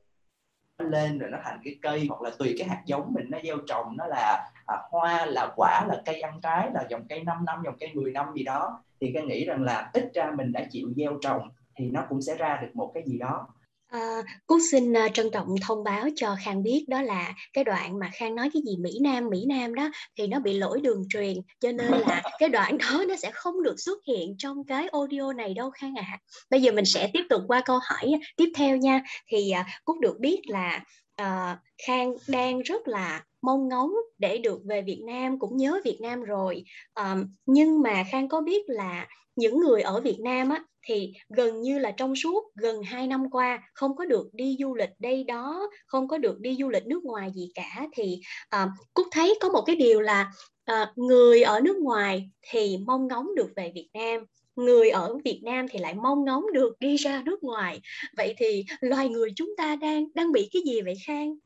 lên 0.78 1.18
rồi 1.18 1.30
nó 1.30 1.38
thành 1.44 1.60
cái 1.64 1.76
cây 1.82 2.06
hoặc 2.08 2.22
là 2.22 2.30
tùy 2.38 2.54
cái 2.58 2.68
hạt 2.68 2.82
giống 2.86 3.12
mình 3.14 3.26
nó 3.30 3.38
gieo 3.44 3.56
trồng 3.66 3.96
nó 3.96 4.06
là 4.06 4.50
à, 4.66 4.76
hoa 4.90 5.26
là 5.26 5.52
quả 5.56 5.86
là 5.88 6.02
cây 6.04 6.20
ăn 6.20 6.40
trái 6.42 6.70
là 6.74 6.84
dòng 6.90 7.04
cây 7.08 7.24
5 7.24 7.44
năm 7.44 7.62
dòng 7.64 7.76
cây 7.80 7.90
10 7.94 8.12
năm 8.12 8.26
gì 8.36 8.42
đó 8.44 8.82
thì 9.00 9.10
cái 9.14 9.22
nghĩ 9.22 9.44
rằng 9.44 9.62
là 9.62 9.90
ít 9.92 10.10
ra 10.14 10.30
mình 10.36 10.52
đã 10.52 10.66
chịu 10.70 10.92
gieo 10.96 11.18
trồng 11.22 11.50
thì 11.76 11.90
nó 11.90 12.04
cũng 12.08 12.22
sẽ 12.22 12.34
ra 12.34 12.58
được 12.62 12.70
một 12.74 12.90
cái 12.94 13.02
gì 13.06 13.18
đó. 13.18 13.48
À, 13.86 14.22
Cúc 14.46 14.58
xin 14.70 14.92
uh, 14.92 15.14
trân 15.14 15.30
trọng 15.32 15.54
thông 15.62 15.84
báo 15.84 16.08
cho 16.16 16.36
Khang 16.44 16.62
biết 16.62 16.84
đó 16.88 17.02
là 17.02 17.34
cái 17.52 17.64
đoạn 17.64 17.98
mà 17.98 18.10
Khang 18.14 18.34
nói 18.34 18.50
cái 18.52 18.62
gì 18.66 18.76
Mỹ 18.76 18.90
Nam 19.02 19.28
Mỹ 19.30 19.44
Nam 19.48 19.74
đó 19.74 19.90
thì 20.18 20.26
nó 20.26 20.40
bị 20.40 20.52
lỗi 20.58 20.80
đường 20.80 21.04
truyền 21.08 21.34
cho 21.60 21.72
nên 21.72 21.90
là 21.90 22.22
cái 22.38 22.48
đoạn 22.48 22.78
đó 22.78 23.04
nó 23.08 23.16
sẽ 23.16 23.30
không 23.34 23.62
được 23.62 23.74
xuất 23.78 23.98
hiện 24.08 24.34
trong 24.38 24.64
cái 24.64 24.88
audio 24.88 25.32
này 25.32 25.54
đâu 25.54 25.70
Khang 25.70 25.94
ạ. 25.94 26.06
À. 26.12 26.18
Bây 26.50 26.62
giờ 26.62 26.72
mình 26.72 26.84
sẽ 26.84 27.10
tiếp 27.12 27.22
tục 27.30 27.42
qua 27.48 27.62
câu 27.64 27.78
hỏi 27.82 28.12
tiếp 28.36 28.52
theo 28.56 28.76
nha. 28.76 29.02
Thì 29.28 29.52
uh, 29.60 29.66
Cúc 29.84 29.96
được 30.00 30.18
biết 30.20 30.40
là 30.46 30.84
uh, 31.22 31.58
Khang 31.86 32.12
đang 32.28 32.60
rất 32.60 32.88
là 32.88 33.24
mong 33.42 33.68
ngóng 33.68 33.90
để 34.18 34.38
được 34.38 34.60
về 34.64 34.82
Việt 34.82 35.02
Nam 35.06 35.38
cũng 35.38 35.56
nhớ 35.56 35.80
Việt 35.84 35.98
Nam 36.00 36.22
rồi 36.22 36.64
um, 36.94 37.24
nhưng 37.46 37.82
mà 37.82 38.04
Khang 38.10 38.28
có 38.28 38.40
biết 38.40 38.62
là 38.66 39.06
những 39.36 39.60
người 39.60 39.82
ở 39.82 40.00
Việt 40.00 40.18
Nam 40.20 40.48
á 40.48 40.64
thì 40.86 41.12
gần 41.28 41.62
như 41.62 41.78
là 41.78 41.90
trong 41.90 42.16
suốt 42.16 42.54
gần 42.54 42.82
2 42.82 43.06
năm 43.06 43.30
qua 43.30 43.62
không 43.74 43.96
có 43.96 44.04
được 44.04 44.28
đi 44.32 44.56
du 44.60 44.74
lịch 44.74 44.90
đây 44.98 45.24
đó 45.24 45.70
không 45.86 46.08
có 46.08 46.18
được 46.18 46.40
đi 46.40 46.56
du 46.60 46.68
lịch 46.68 46.86
nước 46.86 47.04
ngoài 47.04 47.30
gì 47.34 47.50
cả. 47.54 47.86
Thì 47.92 48.20
uh, 48.56 48.68
Cúc 48.94 49.06
thấy 49.10 49.38
có 49.40 49.48
một 49.48 49.62
cái 49.66 49.76
điều 49.76 50.00
là 50.00 50.32
uh, 50.72 50.98
người 50.98 51.42
ở 51.42 51.60
nước 51.60 51.76
ngoài 51.76 52.30
thì 52.50 52.78
mong 52.86 53.08
ngóng 53.08 53.34
được 53.34 53.48
về 53.56 53.72
Việt 53.74 53.88
Nam 53.94 54.24
người 54.56 54.90
ở 54.90 55.18
Việt 55.24 55.40
Nam 55.44 55.66
thì 55.70 55.78
lại 55.78 55.94
mong 55.94 56.24
ngóng 56.24 56.44
được 56.52 56.76
đi 56.80 56.96
ra 56.96 57.22
nước 57.26 57.42
ngoài. 57.42 57.80
Vậy 58.16 58.34
thì 58.38 58.64
loài 58.80 59.08
người 59.08 59.30
chúng 59.36 59.54
ta 59.56 59.76
đang 59.76 60.06
đang 60.14 60.32
bị 60.32 60.48
cái 60.52 60.62
gì 60.66 60.82
vậy 60.82 60.94
Khang? 61.06 61.36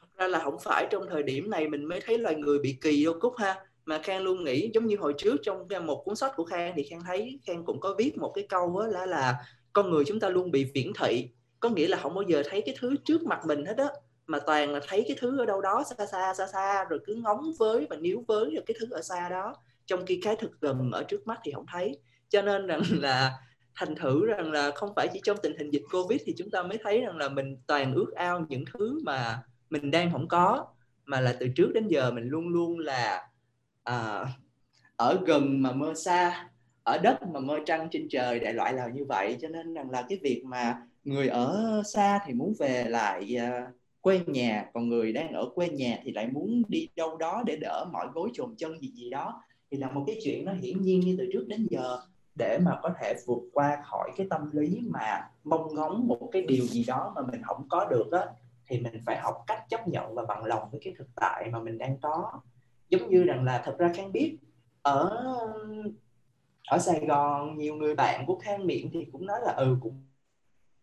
Thật 0.00 0.06
ra 0.16 0.28
là 0.28 0.38
không 0.38 0.56
phải 0.64 0.86
trong 0.90 1.06
thời 1.10 1.22
điểm 1.22 1.50
này 1.50 1.68
mình 1.68 1.84
mới 1.84 2.00
thấy 2.00 2.18
loài 2.18 2.34
người 2.34 2.58
bị 2.58 2.76
kỳ 2.80 3.04
đâu 3.04 3.14
Cúc 3.20 3.32
ha 3.38 3.56
mà 3.84 3.98
khang 4.02 4.22
luôn 4.22 4.44
nghĩ 4.44 4.70
giống 4.74 4.86
như 4.86 4.96
hồi 4.96 5.14
trước 5.18 5.36
trong 5.42 5.68
một 5.86 6.02
cuốn 6.04 6.16
sách 6.16 6.32
của 6.36 6.44
khang 6.44 6.72
thì 6.76 6.82
khang 6.90 7.00
thấy 7.06 7.40
khang 7.46 7.64
cũng 7.64 7.80
có 7.80 7.94
viết 7.98 8.18
một 8.18 8.32
cái 8.34 8.46
câu 8.48 8.80
đó 8.80 8.86
là 8.86 9.06
là 9.06 9.36
con 9.72 9.90
người 9.90 10.04
chúng 10.06 10.20
ta 10.20 10.28
luôn 10.28 10.50
bị 10.50 10.70
viễn 10.74 10.92
thị. 10.98 11.28
Có 11.60 11.68
nghĩa 11.68 11.88
là 11.88 11.96
không 11.96 12.14
bao 12.14 12.22
giờ 12.22 12.42
thấy 12.50 12.62
cái 12.66 12.74
thứ 12.80 12.96
trước 13.04 13.22
mặt 13.22 13.40
mình 13.46 13.64
hết 13.64 13.76
á, 13.76 13.88
mà 14.26 14.38
toàn 14.46 14.72
là 14.72 14.80
thấy 14.88 15.04
cái 15.08 15.16
thứ 15.20 15.38
ở 15.38 15.46
đâu 15.46 15.60
đó 15.60 15.84
xa 15.90 16.06
xa 16.06 16.34
xa 16.34 16.46
xa, 16.46 16.84
rồi 16.84 17.00
cứ 17.06 17.14
ngóng 17.14 17.52
với 17.58 17.86
và 17.90 17.96
níu 17.96 18.24
với 18.28 18.50
được 18.50 18.62
cái 18.66 18.76
thứ 18.80 18.86
ở 18.90 19.02
xa 19.02 19.28
đó. 19.28 19.54
Trong 19.86 20.06
khi 20.06 20.20
cái 20.22 20.36
thực 20.36 20.60
gần 20.60 20.90
ở 20.92 21.02
trước 21.02 21.26
mắt 21.26 21.40
thì 21.44 21.52
không 21.52 21.66
thấy. 21.72 21.98
Cho 22.28 22.42
nên 22.42 22.66
rằng 22.66 22.82
là 23.00 23.32
thành 23.74 23.94
thử 23.94 24.26
rằng 24.26 24.52
là 24.52 24.70
không 24.74 24.92
phải 24.96 25.08
chỉ 25.12 25.20
trong 25.24 25.36
tình 25.42 25.56
hình 25.58 25.70
dịch 25.70 25.82
covid 25.92 26.20
thì 26.24 26.34
chúng 26.38 26.50
ta 26.50 26.62
mới 26.62 26.78
thấy 26.82 27.00
rằng 27.00 27.16
là 27.16 27.28
mình 27.28 27.56
toàn 27.66 27.94
ước 27.94 28.12
ao 28.14 28.46
những 28.48 28.64
thứ 28.72 29.00
mà 29.04 29.42
mình 29.70 29.90
đang 29.90 30.12
không 30.12 30.28
có, 30.28 30.66
mà 31.04 31.20
là 31.20 31.36
từ 31.40 31.48
trước 31.56 31.70
đến 31.74 31.88
giờ 31.88 32.10
mình 32.10 32.24
luôn 32.28 32.48
luôn 32.48 32.78
là 32.78 33.28
à, 33.84 34.26
ở 34.96 35.20
gần 35.26 35.62
mà 35.62 35.72
mơ 35.72 35.94
xa 35.94 36.48
ở 36.82 36.98
đất 36.98 37.22
mà 37.22 37.40
mơ 37.40 37.58
trăng 37.66 37.88
trên 37.90 38.08
trời 38.10 38.40
đại 38.40 38.52
loại 38.52 38.72
là 38.72 38.88
như 38.88 39.04
vậy. 39.04 39.36
Cho 39.40 39.48
nên 39.48 39.74
rằng 39.74 39.90
là 39.90 40.06
cái 40.08 40.18
việc 40.22 40.42
mà 40.44 40.82
người 41.04 41.28
ở 41.28 41.82
xa 41.92 42.20
thì 42.26 42.32
muốn 42.32 42.54
về 42.58 42.84
lại 42.84 43.36
uh, 43.36 43.74
quê 44.00 44.20
nhà 44.26 44.66
còn 44.74 44.88
người 44.88 45.12
đang 45.12 45.32
ở 45.32 45.48
quê 45.54 45.68
nhà 45.68 45.98
thì 46.02 46.12
lại 46.12 46.26
muốn 46.26 46.62
đi 46.68 46.88
đâu 46.96 47.16
đó 47.16 47.42
để 47.46 47.56
đỡ 47.56 47.84
mỏi 47.92 48.06
gối 48.14 48.30
trồn 48.32 48.54
chân 48.58 48.80
gì 48.80 48.92
gì 48.94 49.10
đó 49.10 49.42
thì 49.70 49.76
là 49.76 49.90
một 49.90 50.04
cái 50.06 50.20
chuyện 50.24 50.44
nó 50.44 50.52
hiển 50.52 50.82
nhiên 50.82 51.00
như 51.00 51.16
từ 51.18 51.28
trước 51.32 51.44
đến 51.48 51.66
giờ. 51.70 51.98
Để 52.34 52.58
mà 52.62 52.78
có 52.82 52.90
thể 53.00 53.14
vượt 53.26 53.42
qua 53.52 53.82
khỏi 53.84 54.10
cái 54.16 54.26
tâm 54.30 54.50
lý 54.52 54.80
mà 54.82 55.28
mong 55.44 55.74
ngóng 55.74 56.06
một 56.06 56.28
cái 56.32 56.42
điều 56.42 56.64
gì 56.64 56.84
đó 56.86 57.12
mà 57.16 57.22
mình 57.32 57.42
không 57.44 57.66
có 57.68 57.88
được 57.90 58.12
á 58.12 58.26
thì 58.66 58.80
mình 58.80 59.02
phải 59.06 59.16
học 59.16 59.44
cách 59.46 59.64
chấp 59.68 59.88
nhận 59.88 60.14
và 60.14 60.24
bằng 60.28 60.44
lòng 60.44 60.68
với 60.70 60.80
cái 60.84 60.94
thực 60.98 61.08
tại 61.16 61.48
mà 61.52 61.60
mình 61.60 61.78
đang 61.78 61.96
có 62.00 62.40
giống 62.92 63.10
như 63.10 63.24
rằng 63.24 63.44
là 63.44 63.62
thật 63.64 63.76
ra 63.78 63.92
khang 63.94 64.12
biết, 64.12 64.38
ở 64.82 65.10
ở 66.68 66.78
Sài 66.78 67.06
Gòn 67.06 67.58
nhiều 67.58 67.74
người 67.74 67.94
bạn 67.94 68.26
của 68.26 68.38
Khang 68.38 68.66
miệng 68.66 68.90
thì 68.92 69.06
cũng 69.12 69.26
nói 69.26 69.38
là 69.44 69.52
ừ 69.52 69.76
cũng 69.80 70.06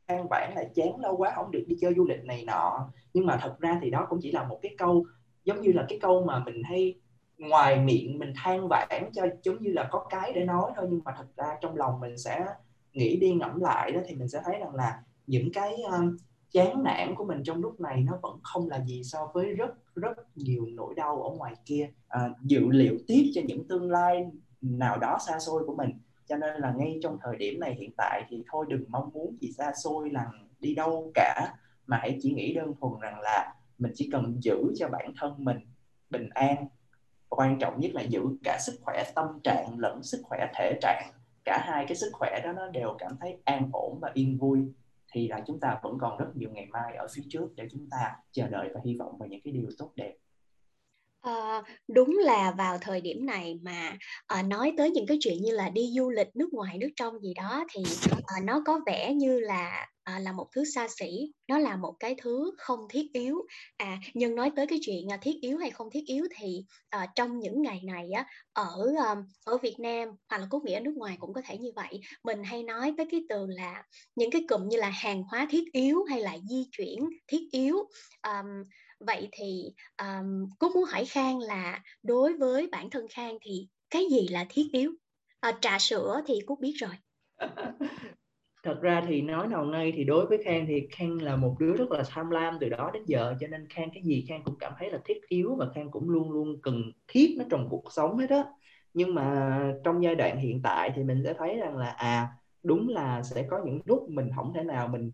khang 0.07 0.27
vãn 0.29 0.53
là 0.55 0.63
chán 0.75 0.99
lâu 0.99 1.17
quá, 1.17 1.31
không 1.35 1.51
được 1.51 1.63
đi 1.67 1.75
chơi 1.81 1.93
du 1.93 2.07
lịch 2.07 2.23
này 2.23 2.43
nọ. 2.47 2.89
Nhưng 3.13 3.25
mà 3.25 3.37
thật 3.41 3.55
ra 3.59 3.79
thì 3.81 3.89
đó 3.89 4.07
cũng 4.09 4.19
chỉ 4.21 4.31
là 4.31 4.43
một 4.43 4.59
cái 4.61 4.75
câu, 4.77 5.05
giống 5.43 5.61
như 5.61 5.71
là 5.71 5.85
cái 5.89 5.99
câu 6.01 6.25
mà 6.25 6.43
mình 6.45 6.63
hay 6.63 6.95
ngoài 7.37 7.79
miệng 7.79 8.19
mình 8.19 8.33
than 8.35 8.67
vãn 8.69 9.09
cho 9.13 9.27
giống 9.43 9.61
như 9.61 9.71
là 9.71 9.87
có 9.91 10.05
cái 10.09 10.33
để 10.33 10.45
nói 10.45 10.71
thôi. 10.75 10.87
Nhưng 10.89 11.01
mà 11.05 11.13
thật 11.17 11.27
ra 11.37 11.57
trong 11.61 11.77
lòng 11.77 11.99
mình 11.99 12.17
sẽ 12.17 12.45
nghĩ 12.93 13.19
đi 13.19 13.33
ngẫm 13.33 13.59
lại 13.61 13.91
đó 13.91 13.99
thì 14.07 14.15
mình 14.15 14.27
sẽ 14.27 14.41
thấy 14.45 14.59
rằng 14.59 14.75
là 14.75 15.03
những 15.27 15.49
cái 15.53 15.75
um, 15.83 16.17
chán 16.51 16.83
nản 16.83 17.15
của 17.15 17.25
mình 17.25 17.43
trong 17.43 17.61
lúc 17.61 17.79
này 17.79 18.01
nó 18.01 18.19
vẫn 18.21 18.39
không 18.43 18.69
là 18.69 18.83
gì 18.85 19.03
so 19.03 19.31
với 19.33 19.45
rất 19.45 19.95
rất 19.95 20.37
nhiều 20.37 20.65
nỗi 20.69 20.93
đau 20.95 21.23
ở 21.23 21.35
ngoài 21.35 21.53
kia. 21.65 21.89
À, 22.07 22.29
dự 22.41 22.67
liệu 22.69 22.97
tiếp 23.07 23.31
cho 23.35 23.41
những 23.45 23.67
tương 23.67 23.91
lai 23.91 24.25
nào 24.61 24.97
đó 24.97 25.17
xa 25.27 25.39
xôi 25.39 25.63
của 25.65 25.75
mình. 25.75 25.89
Cho 26.27 26.35
nên 26.35 26.61
là 26.61 26.73
ngay 26.77 26.99
trong 27.03 27.17
thời 27.21 27.37
điểm 27.37 27.59
này 27.59 27.75
hiện 27.79 27.91
tại 27.97 28.23
thì 28.29 28.43
thôi 28.51 28.65
đừng 28.69 28.83
mong 28.87 29.09
muốn 29.13 29.37
gì 29.41 29.51
xa 29.51 29.73
xôi 29.83 30.09
là 30.09 30.31
đi 30.59 30.75
đâu 30.75 31.11
cả 31.13 31.53
mà 31.87 31.97
hãy 31.97 32.17
chỉ 32.21 32.33
nghĩ 32.33 32.53
đơn 32.53 32.73
thuần 32.81 32.99
rằng 33.01 33.19
là 33.19 33.53
mình 33.77 33.91
chỉ 33.95 34.09
cần 34.11 34.37
giữ 34.41 34.73
cho 34.75 34.87
bản 34.87 35.13
thân 35.19 35.33
mình 35.37 35.57
bình 36.09 36.29
an. 36.29 36.67
Quan 37.29 37.59
trọng 37.59 37.79
nhất 37.79 37.91
là 37.93 38.01
giữ 38.01 38.21
cả 38.43 38.57
sức 38.61 38.73
khỏe 38.81 39.03
tâm 39.15 39.25
trạng 39.43 39.79
lẫn 39.79 40.03
sức 40.03 40.21
khỏe 40.23 40.47
thể 40.55 40.79
trạng. 40.81 41.11
Cả 41.45 41.63
hai 41.65 41.85
cái 41.87 41.95
sức 41.95 42.09
khỏe 42.13 42.41
đó 42.43 42.53
nó 42.53 42.67
đều 42.67 42.95
cảm 42.99 43.11
thấy 43.19 43.37
an 43.45 43.69
ổn 43.73 43.99
và 44.01 44.11
yên 44.13 44.37
vui 44.37 44.59
thì 45.11 45.27
là 45.27 45.43
chúng 45.47 45.59
ta 45.59 45.79
vẫn 45.83 45.97
còn 46.01 46.17
rất 46.17 46.25
nhiều 46.35 46.49
ngày 46.51 46.65
mai 46.65 46.95
ở 46.95 47.07
phía 47.13 47.23
trước 47.29 47.47
để 47.55 47.67
chúng 47.71 47.87
ta 47.91 48.15
chờ 48.31 48.47
đợi 48.47 48.69
và 48.73 48.81
hy 48.85 48.95
vọng 48.97 49.17
vào 49.17 49.29
những 49.29 49.41
cái 49.43 49.53
điều 49.53 49.69
tốt 49.77 49.91
đẹp. 49.95 50.15
À, 51.21 51.63
đúng 51.87 52.17
là 52.23 52.53
vào 52.57 52.77
thời 52.81 53.01
điểm 53.01 53.25
này 53.25 53.55
mà, 53.63 53.97
à, 54.27 54.41
nói 54.41 54.73
tới 54.77 54.91
những 54.91 55.05
cái 55.07 55.17
chuyện 55.21 55.37
như 55.43 55.51
là 55.51 55.69
đi 55.69 55.91
du 55.97 56.09
lịch 56.09 56.27
nước 56.35 56.49
ngoài, 56.53 56.77
nước 56.77 56.89
trong 56.95 57.19
gì 57.19 57.33
đó 57.33 57.63
thì, 57.73 57.97
à, 58.25 58.35
nó 58.43 58.61
có 58.65 58.79
vẻ 58.85 59.13
như 59.13 59.39
là, 59.39 59.87
à, 60.03 60.19
là 60.19 60.31
một 60.31 60.47
thứ 60.55 60.63
xa 60.75 60.87
xỉ, 60.99 61.31
nó 61.47 61.57
là 61.59 61.75
một 61.75 61.95
cái 61.99 62.15
thứ 62.21 62.51
không 62.57 62.79
thiết 62.89 63.07
yếu. 63.13 63.35
À, 63.77 63.97
nhưng 64.13 64.35
nói 64.35 64.51
tới 64.55 64.67
cái 64.67 64.79
chuyện, 64.85 65.11
à, 65.11 65.17
thiết 65.21 65.35
yếu 65.41 65.57
hay 65.57 65.71
không 65.71 65.87
thiết 65.93 66.03
yếu 66.07 66.25
thì, 66.39 66.63
à, 66.89 67.07
trong 67.15 67.39
những 67.39 67.61
ngày 67.61 67.81
này 67.83 68.11
á, 68.11 68.25
ở, 68.53 68.93
à, 69.05 69.15
ở 69.45 69.57
Việt 69.57 69.75
Nam 69.79 70.09
hoặc 70.29 70.37
là 70.37 70.47
có 70.49 70.59
nghĩa 70.65 70.73
ở 70.73 70.79
nước 70.79 70.93
ngoài 70.95 71.17
cũng 71.19 71.33
có 71.33 71.41
thể 71.45 71.57
như 71.57 71.69
vậy, 71.75 71.99
mình 72.23 72.43
hay 72.43 72.63
nói 72.63 72.93
tới 72.97 73.05
cái 73.11 73.21
từ 73.29 73.45
là 73.49 73.83
những 74.15 74.31
cái 74.31 74.41
cụm 74.49 74.67
như 74.69 74.77
là 74.77 74.89
hàng 74.89 75.23
hóa 75.23 75.47
thiết 75.49 75.63
yếu 75.73 76.03
hay 76.03 76.21
là 76.21 76.37
di 76.49 76.63
chuyển 76.71 76.99
thiết 77.27 77.41
yếu. 77.51 77.75
à, 78.21 78.43
vậy 78.99 79.29
thì 79.31 79.73
um, 79.97 80.49
cúc 80.59 80.71
muốn 80.75 80.83
hỏi 80.83 81.05
khang 81.05 81.39
là 81.39 81.83
đối 82.03 82.37
với 82.37 82.67
bản 82.71 82.89
thân 82.89 83.05
khang 83.09 83.37
thì 83.41 83.67
cái 83.89 84.05
gì 84.11 84.27
là 84.27 84.45
thiết 84.49 84.67
yếu? 84.71 84.91
À, 85.39 85.57
trà 85.61 85.79
sữa 85.79 86.21
thì 86.25 86.39
cúc 86.45 86.59
biết 86.59 86.73
rồi. 86.75 86.91
Thật 88.63 88.79
ra 88.81 89.03
thì 89.07 89.21
nói 89.21 89.47
nào 89.47 89.65
ngay 89.65 89.93
thì 89.95 90.03
đối 90.03 90.25
với 90.25 90.37
khang 90.45 90.65
thì 90.67 90.87
khang 90.91 91.21
là 91.21 91.35
một 91.35 91.55
đứa 91.59 91.73
rất 91.73 91.91
là 91.91 92.03
tham 92.07 92.29
lam 92.29 92.57
từ 92.59 92.69
đó 92.69 92.91
đến 92.93 93.03
giờ 93.05 93.35
cho 93.39 93.47
nên 93.47 93.67
khang 93.69 93.89
cái 93.93 94.03
gì 94.03 94.25
khang 94.29 94.43
cũng 94.43 94.55
cảm 94.59 94.73
thấy 94.79 94.91
là 94.91 94.99
thiết 95.05 95.21
yếu 95.27 95.55
và 95.55 95.67
khang 95.75 95.91
cũng 95.91 96.09
luôn 96.09 96.31
luôn 96.31 96.61
cần 96.61 96.83
thiết 97.07 97.35
nó 97.37 97.45
trong 97.49 97.67
cuộc 97.69 97.83
sống 97.91 98.17
hết 98.17 98.29
á. 98.29 98.43
Nhưng 98.93 99.15
mà 99.15 99.59
trong 99.83 100.03
giai 100.03 100.15
đoạn 100.15 100.37
hiện 100.37 100.61
tại 100.63 100.91
thì 100.95 101.03
mình 101.03 101.21
sẽ 101.25 101.33
thấy 101.37 101.57
rằng 101.57 101.77
là 101.77 101.89
à 101.89 102.27
đúng 102.63 102.89
là 102.89 103.23
sẽ 103.23 103.47
có 103.49 103.61
những 103.65 103.79
lúc 103.85 104.09
mình 104.09 104.29
không 104.35 104.53
thể 104.53 104.63
nào 104.63 104.87
mình 104.87 105.11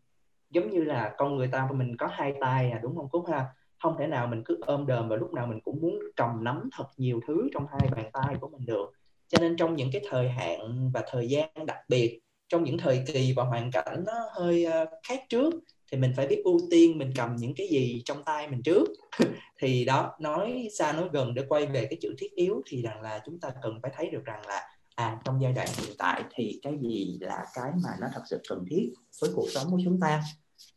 giống 0.49 0.69
như 0.69 0.83
là 0.83 1.15
con 1.17 1.35
người 1.35 1.47
ta 1.47 1.69
mình 1.73 1.97
có 1.97 2.07
hai 2.07 2.33
tay 2.41 2.71
à 2.71 2.79
đúng 2.83 2.95
không 2.95 3.09
cúc 3.09 3.25
ha? 3.31 3.45
Không 3.85 3.95
thể 3.99 4.07
nào 4.07 4.27
mình 4.27 4.43
cứ 4.45 4.57
ôm 4.61 4.87
đờm 4.87 5.09
và 5.09 5.15
lúc 5.15 5.33
nào 5.33 5.47
mình 5.47 5.59
cũng 5.63 5.81
muốn 5.81 5.99
cầm 6.15 6.43
nắm 6.43 6.69
thật 6.77 6.85
nhiều 6.97 7.19
thứ 7.27 7.47
trong 7.53 7.65
hai 7.67 7.89
bàn 7.95 8.09
tay 8.13 8.35
của 8.41 8.47
mình 8.47 8.65
được. 8.65 8.91
Cho 9.27 9.37
nên 9.41 9.57
trong 9.57 9.75
những 9.75 9.89
cái 9.93 10.01
thời 10.09 10.29
hạn 10.29 10.91
và 10.93 11.03
thời 11.11 11.29
gian 11.29 11.49
đặc 11.65 11.77
biệt, 11.89 12.19
trong 12.49 12.63
những 12.63 12.77
thời 12.77 13.03
kỳ 13.07 13.33
và 13.35 13.43
hoàn 13.43 13.71
cảnh 13.71 14.03
nó 14.05 14.13
hơi 14.31 14.65
ờ, 14.65 14.85
khác 15.07 15.19
trước, 15.29 15.53
thì 15.91 15.97
mình 15.97 16.13
phải 16.15 16.27
biết 16.27 16.41
ưu 16.43 16.59
tiên 16.71 16.97
mình 16.97 17.13
cầm 17.15 17.35
những 17.35 17.53
cái 17.57 17.67
gì 17.67 18.01
trong 18.05 18.23
tay 18.23 18.47
mình 18.47 18.61
trước. 18.63 18.89
Thì 19.61 19.85
đó, 19.85 20.15
nói 20.19 20.67
xa 20.77 20.91
nói 20.91 21.09
gần 21.13 21.33
để 21.33 21.43
quay 21.49 21.65
về 21.65 21.87
cái 21.89 21.97
chữ 22.01 22.15
thiết 22.17 22.31
yếu 22.35 22.61
thì 22.69 22.81
rằng 22.81 23.01
là 23.01 23.21
chúng 23.25 23.39
ta 23.39 23.49
cần 23.61 23.79
phải 23.81 23.91
thấy 23.95 24.09
được 24.09 24.25
rằng 24.25 24.47
là 24.47 24.61
à 24.95 25.17
trong 25.25 25.41
giai 25.41 25.53
đoạn 25.53 25.67
hiện 25.77 25.95
tại 25.97 26.23
thì 26.33 26.59
cái 26.63 26.73
gì 26.81 27.17
là 27.21 27.45
cái 27.53 27.71
mà 27.83 27.89
nó 28.01 28.07
thật 28.13 28.21
sự 28.29 28.41
cần 28.49 28.65
thiết 28.69 28.93
với 29.21 29.29
cuộc 29.35 29.47
sống 29.49 29.67
của 29.71 29.79
chúng 29.83 29.99
ta 29.99 30.23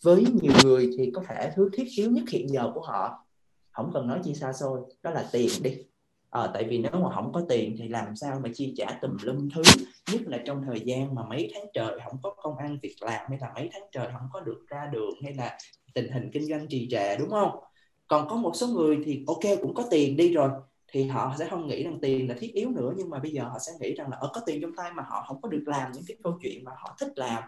với 0.03 0.25
nhiều 0.43 0.53
người 0.65 0.91
thì 0.99 1.11
có 1.15 1.23
thể 1.29 1.53
thứ 1.57 1.71
thiết 1.73 1.87
yếu 1.97 2.11
nhất 2.11 2.25
hiện 2.29 2.51
giờ 2.51 2.71
của 2.75 2.81
họ 2.81 3.25
không 3.71 3.91
cần 3.95 4.07
nói 4.07 4.21
chi 4.25 4.35
xa 4.35 4.53
xôi 4.53 4.81
đó 5.03 5.11
là 5.11 5.29
tiền 5.33 5.51
đi. 5.63 5.77
À, 6.31 6.51
tại 6.55 6.65
vì 6.65 6.79
nếu 6.79 6.93
mà 6.93 7.15
không 7.15 7.33
có 7.33 7.43
tiền 7.49 7.77
thì 7.79 7.89
làm 7.89 8.17
sao 8.17 8.41
mà 8.43 8.51
chi 8.55 8.75
trả 8.77 8.99
tùm 9.03 9.17
lum 9.23 9.49
thứ 9.55 9.63
nhất 10.13 10.21
là 10.27 10.39
trong 10.47 10.65
thời 10.67 10.81
gian 10.81 11.15
mà 11.15 11.23
mấy 11.23 11.51
tháng 11.55 11.65
trời 11.75 11.99
không 12.05 12.19
có 12.23 12.35
công 12.43 12.57
ăn 12.57 12.79
việc 12.83 12.97
làm 13.01 13.21
hay 13.29 13.39
là 13.41 13.53
mấy 13.55 13.69
tháng 13.73 13.83
trời 13.93 14.09
không 14.13 14.29
có 14.33 14.41
được 14.41 14.65
ra 14.69 14.89
đường 14.93 15.15
hay 15.23 15.35
là 15.35 15.59
tình 15.95 16.13
hình 16.13 16.31
kinh 16.33 16.47
doanh 16.47 16.69
trì 16.69 16.89
trệ 16.91 17.17
đúng 17.17 17.31
không? 17.31 17.51
Còn 18.09 18.29
có 18.29 18.37
một 18.37 18.53
số 18.55 18.67
người 18.67 18.99
thì 19.05 19.25
ok 19.27 19.59
cũng 19.63 19.75
có 19.75 19.85
tiền 19.91 20.17
đi 20.17 20.33
rồi 20.33 20.51
thì 20.93 21.05
họ 21.05 21.35
sẽ 21.39 21.49
không 21.51 21.67
nghĩ 21.67 21.85
rằng 21.85 21.99
tiền 22.03 22.29
là 22.29 22.35
thiết 22.39 22.55
yếu 22.55 22.71
nữa 22.71 22.93
nhưng 22.97 23.11
mà 23.11 23.19
bây 23.19 23.33
giờ 23.33 23.45
họ 23.45 23.59
sẽ 23.59 23.73
nghĩ 23.81 23.95
rằng 23.95 24.11
là 24.11 24.17
ở 24.17 24.31
có 24.35 24.41
tiền 24.47 24.61
trong 24.61 24.77
tay 24.77 24.93
mà 24.93 25.03
họ 25.03 25.25
không 25.29 25.41
có 25.43 25.49
được 25.49 25.63
làm 25.67 25.93
những 25.93 26.05
cái 26.09 26.17
câu 26.23 26.39
chuyện 26.43 26.65
mà 26.65 26.73
họ 26.77 26.97
thích 27.01 27.13
làm 27.17 27.43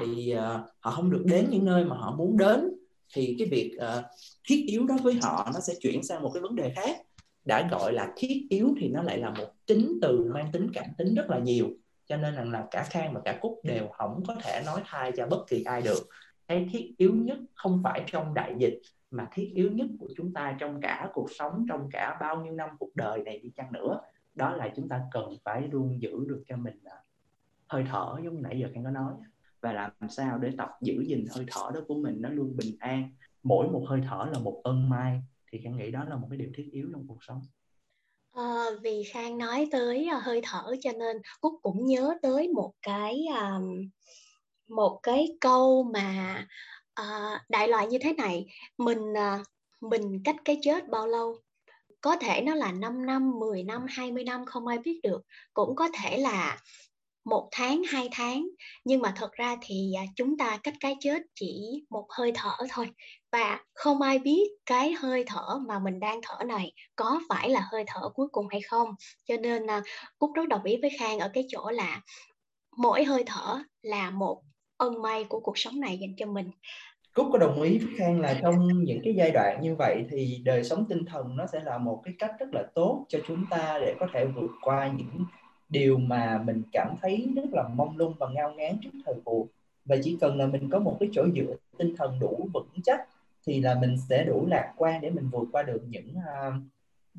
thì 0.00 0.34
uh, 0.36 0.40
họ 0.80 0.90
không 0.90 1.10
được 1.10 1.22
đến 1.24 1.46
những 1.50 1.64
nơi 1.64 1.84
mà 1.84 1.96
họ 1.96 2.14
muốn 2.16 2.36
đến. 2.36 2.70
Thì 3.14 3.36
cái 3.38 3.48
việc 3.50 3.76
uh, 3.76 4.04
thiết 4.48 4.64
yếu 4.66 4.86
đó 4.86 4.96
với 5.02 5.18
họ 5.22 5.50
nó 5.54 5.60
sẽ 5.60 5.74
chuyển 5.80 6.02
sang 6.02 6.22
một 6.22 6.30
cái 6.34 6.40
vấn 6.40 6.56
đề 6.56 6.72
khác. 6.76 6.96
Đã 7.44 7.68
gọi 7.70 7.92
là 7.92 8.12
thiết 8.16 8.46
yếu 8.50 8.74
thì 8.80 8.88
nó 8.88 9.02
lại 9.02 9.18
là 9.18 9.30
một 9.30 9.46
tính 9.66 9.98
từ 10.02 10.30
mang 10.34 10.52
tính 10.52 10.70
cảm 10.74 10.86
tính 10.98 11.14
rất 11.14 11.30
là 11.30 11.38
nhiều. 11.38 11.68
Cho 12.06 12.16
nên 12.16 12.34
rằng 12.34 12.50
là 12.50 12.66
cả 12.70 12.86
khang 12.90 13.14
và 13.14 13.20
cả 13.24 13.38
cúc 13.40 13.60
đều 13.64 13.88
không 13.88 14.22
có 14.26 14.36
thể 14.44 14.62
nói 14.66 14.80
thay 14.84 15.12
cho 15.16 15.26
bất 15.26 15.44
kỳ 15.48 15.62
ai 15.64 15.82
được. 15.82 16.08
Cái 16.48 16.68
thiết 16.72 16.94
yếu 16.96 17.14
nhất 17.14 17.38
không 17.54 17.80
phải 17.84 18.04
trong 18.06 18.34
đại 18.34 18.54
dịch 18.58 18.80
mà 19.10 19.28
thiết 19.32 19.50
yếu 19.54 19.70
nhất 19.72 19.86
của 19.98 20.08
chúng 20.16 20.32
ta 20.32 20.56
trong 20.60 20.80
cả 20.80 21.08
cuộc 21.12 21.28
sống 21.38 21.66
trong 21.68 21.88
cả 21.92 22.16
bao 22.20 22.44
nhiêu 22.44 22.52
năm 22.52 22.70
cuộc 22.78 22.90
đời 22.96 23.22
này 23.24 23.38
đi 23.38 23.50
chăng 23.56 23.72
nữa 23.72 24.00
đó 24.34 24.56
là 24.56 24.68
chúng 24.76 24.88
ta 24.88 25.02
cần 25.10 25.24
phải 25.44 25.68
luôn 25.72 26.02
giữ 26.02 26.24
được 26.28 26.44
cho 26.46 26.56
mình 26.56 26.78
ờ, 26.84 26.96
hơi 27.66 27.84
thở 27.90 28.16
giống 28.24 28.34
như 28.34 28.40
nãy 28.40 28.58
giờ 28.60 28.68
khang 28.74 28.84
có 28.84 28.90
nói 28.90 29.14
và 29.64 29.72
làm 29.72 29.90
sao 30.08 30.38
để 30.38 30.50
tập 30.58 30.68
giữ 30.80 31.04
gìn 31.06 31.26
hơi 31.30 31.44
thở 31.48 31.70
đó 31.74 31.80
của 31.88 31.94
mình 31.94 32.16
nó 32.20 32.28
luôn 32.28 32.56
bình 32.56 32.76
an. 32.80 33.10
Mỗi 33.42 33.68
một 33.68 33.84
hơi 33.88 34.00
thở 34.08 34.28
là 34.32 34.38
một 34.38 34.60
ân 34.64 34.88
mai. 34.88 35.22
Thì 35.52 35.60
khang 35.64 35.76
nghĩ 35.76 35.90
đó 35.90 36.04
là 36.04 36.16
một 36.16 36.26
cái 36.30 36.38
điều 36.38 36.48
thiết 36.56 36.68
yếu 36.72 36.88
trong 36.92 37.06
cuộc 37.08 37.18
sống. 37.20 37.40
À, 38.32 38.64
vì 38.82 39.02
khang 39.12 39.38
nói 39.38 39.68
tới 39.72 40.08
uh, 40.16 40.22
hơi 40.22 40.40
thở 40.44 40.74
cho 40.80 40.92
nên 40.92 41.16
cúc 41.40 41.54
cũng 41.62 41.86
nhớ 41.86 42.14
tới 42.22 42.48
một 42.48 42.72
cái 42.82 43.26
um, 43.40 43.88
một 44.68 45.00
cái 45.02 45.28
câu 45.40 45.82
mà 45.82 46.46
uh, 47.00 47.40
đại 47.48 47.68
loại 47.68 47.86
như 47.86 47.98
thế 48.00 48.12
này. 48.12 48.46
Mình 48.78 49.12
uh, 49.12 49.46
mình 49.80 50.22
cách 50.24 50.36
cái 50.44 50.58
chết 50.62 50.88
bao 50.88 51.06
lâu? 51.06 51.36
Có 52.00 52.16
thể 52.16 52.42
nó 52.42 52.54
là 52.54 52.72
5 52.72 53.06
năm, 53.06 53.38
10 53.38 53.62
năm, 53.62 53.86
20 53.88 54.24
năm 54.24 54.44
không 54.46 54.66
ai 54.66 54.78
biết 54.78 55.00
được. 55.02 55.22
Cũng 55.54 55.76
có 55.76 55.88
thể 56.02 56.18
là 56.18 56.58
một 57.24 57.48
tháng, 57.52 57.82
hai 57.88 58.08
tháng. 58.12 58.46
Nhưng 58.84 59.00
mà 59.00 59.12
thật 59.16 59.32
ra 59.32 59.56
thì 59.62 59.92
à, 59.96 60.02
chúng 60.16 60.38
ta 60.38 60.58
cách 60.62 60.74
cái 60.80 60.96
chết 61.00 61.22
chỉ 61.34 61.84
một 61.90 62.06
hơi 62.10 62.32
thở 62.34 62.56
thôi. 62.70 62.90
Và 63.32 63.60
không 63.74 64.02
ai 64.02 64.18
biết 64.18 64.50
cái 64.66 64.92
hơi 64.92 65.24
thở 65.26 65.58
mà 65.68 65.78
mình 65.78 66.00
đang 66.00 66.20
thở 66.22 66.44
này 66.44 66.72
có 66.96 67.20
phải 67.28 67.50
là 67.50 67.68
hơi 67.72 67.84
thở 67.86 68.08
cuối 68.14 68.28
cùng 68.32 68.46
hay 68.50 68.60
không. 68.60 68.88
Cho 69.28 69.36
nên 69.36 69.66
à, 69.66 69.82
cúc 70.18 70.30
rất 70.34 70.48
đồng 70.48 70.64
ý 70.64 70.76
với 70.82 70.90
khang 70.98 71.18
ở 71.18 71.30
cái 71.34 71.44
chỗ 71.48 71.70
là 71.70 72.00
mỗi 72.76 73.04
hơi 73.04 73.24
thở 73.26 73.62
là 73.82 74.10
một 74.10 74.42
ân 74.76 75.02
may 75.02 75.24
của 75.24 75.40
cuộc 75.40 75.58
sống 75.58 75.80
này 75.80 75.98
dành 75.98 76.14
cho 76.16 76.26
mình. 76.26 76.50
Cúc 77.14 77.26
có 77.32 77.38
đồng 77.38 77.62
ý 77.62 77.78
với 77.78 77.94
Khang 77.98 78.20
là 78.20 78.38
trong 78.42 78.84
những 78.84 79.00
cái 79.04 79.14
giai 79.16 79.30
đoạn 79.30 79.58
như 79.62 79.74
vậy 79.78 80.04
thì 80.10 80.40
đời 80.44 80.64
sống 80.64 80.86
tinh 80.88 81.04
thần 81.04 81.36
nó 81.36 81.46
sẽ 81.52 81.60
là 81.64 81.78
một 81.78 82.00
cái 82.04 82.14
cách 82.18 82.30
rất 82.38 82.46
là 82.52 82.62
tốt 82.74 83.06
cho 83.08 83.18
chúng 83.28 83.44
ta 83.50 83.78
để 83.80 83.94
có 84.00 84.06
thể 84.14 84.24
vượt 84.24 84.50
qua 84.62 84.92
những 84.96 85.26
điều 85.68 85.98
mà 85.98 86.42
mình 86.46 86.62
cảm 86.72 86.96
thấy 87.02 87.28
rất 87.36 87.44
là 87.52 87.68
mong 87.68 87.96
lung 87.96 88.14
và 88.18 88.28
ngao 88.28 88.52
ngán 88.52 88.78
trước 88.82 88.90
thời 89.06 89.14
cuộc 89.24 89.46
và 89.84 89.96
chỉ 90.04 90.16
cần 90.20 90.38
là 90.38 90.46
mình 90.46 90.70
có 90.70 90.78
một 90.78 90.96
cái 91.00 91.08
chỗ 91.12 91.26
dựa 91.36 91.54
tinh 91.78 91.94
thần 91.96 92.18
đủ 92.20 92.48
vững 92.54 92.68
chắc 92.84 93.08
thì 93.46 93.60
là 93.60 93.74
mình 93.80 93.96
sẽ 94.08 94.24
đủ 94.24 94.46
lạc 94.46 94.72
quan 94.76 95.00
để 95.00 95.10
mình 95.10 95.28
vượt 95.32 95.48
qua 95.52 95.62
được 95.62 95.82
những 95.88 96.14
uh, 96.16 96.54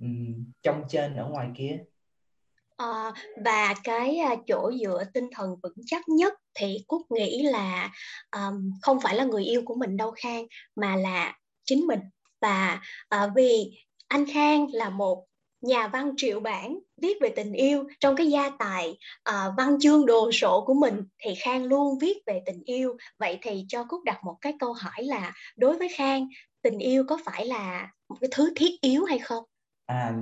um, 0.01 0.45
trong 0.63 0.83
trên 0.89 1.15
ở 1.15 1.27
ngoài 1.27 1.49
kia. 1.57 1.77
À, 2.77 3.11
và 3.45 3.73
cái 3.83 4.17
à, 4.17 4.35
chỗ 4.47 4.71
dựa 4.81 5.03
tinh 5.13 5.29
thần 5.35 5.55
vững 5.63 5.85
chắc 5.85 6.09
nhất 6.09 6.33
thì 6.53 6.83
cúc 6.87 7.01
nghĩ 7.11 7.43
là 7.43 7.91
um, 8.31 8.71
không 8.81 8.99
phải 8.99 9.15
là 9.15 9.23
người 9.23 9.43
yêu 9.43 9.61
của 9.65 9.75
mình 9.75 9.97
đâu 9.97 10.11
khang 10.11 10.45
mà 10.75 10.95
là 10.95 11.37
chính 11.63 11.87
mình. 11.87 11.99
Và 12.41 12.81
uh, 13.15 13.31
vì 13.35 13.71
anh 14.07 14.25
khang 14.33 14.67
là 14.71 14.89
một 14.89 15.25
nhà 15.61 15.87
văn 15.87 16.11
triệu 16.17 16.39
bản 16.39 16.79
viết 17.01 17.17
về 17.21 17.29
tình 17.29 17.53
yêu 17.53 17.83
trong 17.99 18.15
cái 18.15 18.27
gia 18.27 18.49
tài 18.49 18.97
uh, 19.29 19.53
văn 19.57 19.77
chương 19.79 20.05
đồ 20.05 20.31
sộ 20.31 20.63
của 20.65 20.73
mình. 20.73 21.01
Thì 21.17 21.35
khang 21.35 21.63
luôn 21.63 21.99
viết 21.99 22.17
về 22.25 22.41
tình 22.45 22.63
yêu. 22.65 22.97
Vậy 23.19 23.39
thì 23.41 23.65
cho 23.67 23.85
cúc 23.89 24.03
đặt 24.03 24.23
một 24.23 24.37
cái 24.41 24.53
câu 24.59 24.73
hỏi 24.73 25.03
là 25.03 25.33
đối 25.57 25.77
với 25.77 25.89
khang 25.89 26.27
tình 26.61 26.79
yêu 26.79 27.03
có 27.07 27.17
phải 27.25 27.45
là 27.45 27.91
một 28.09 28.15
cái 28.21 28.29
thứ 28.31 28.53
thiết 28.55 28.81
yếu 28.81 29.05
hay 29.05 29.19
không? 29.19 29.43
À, 29.85 30.15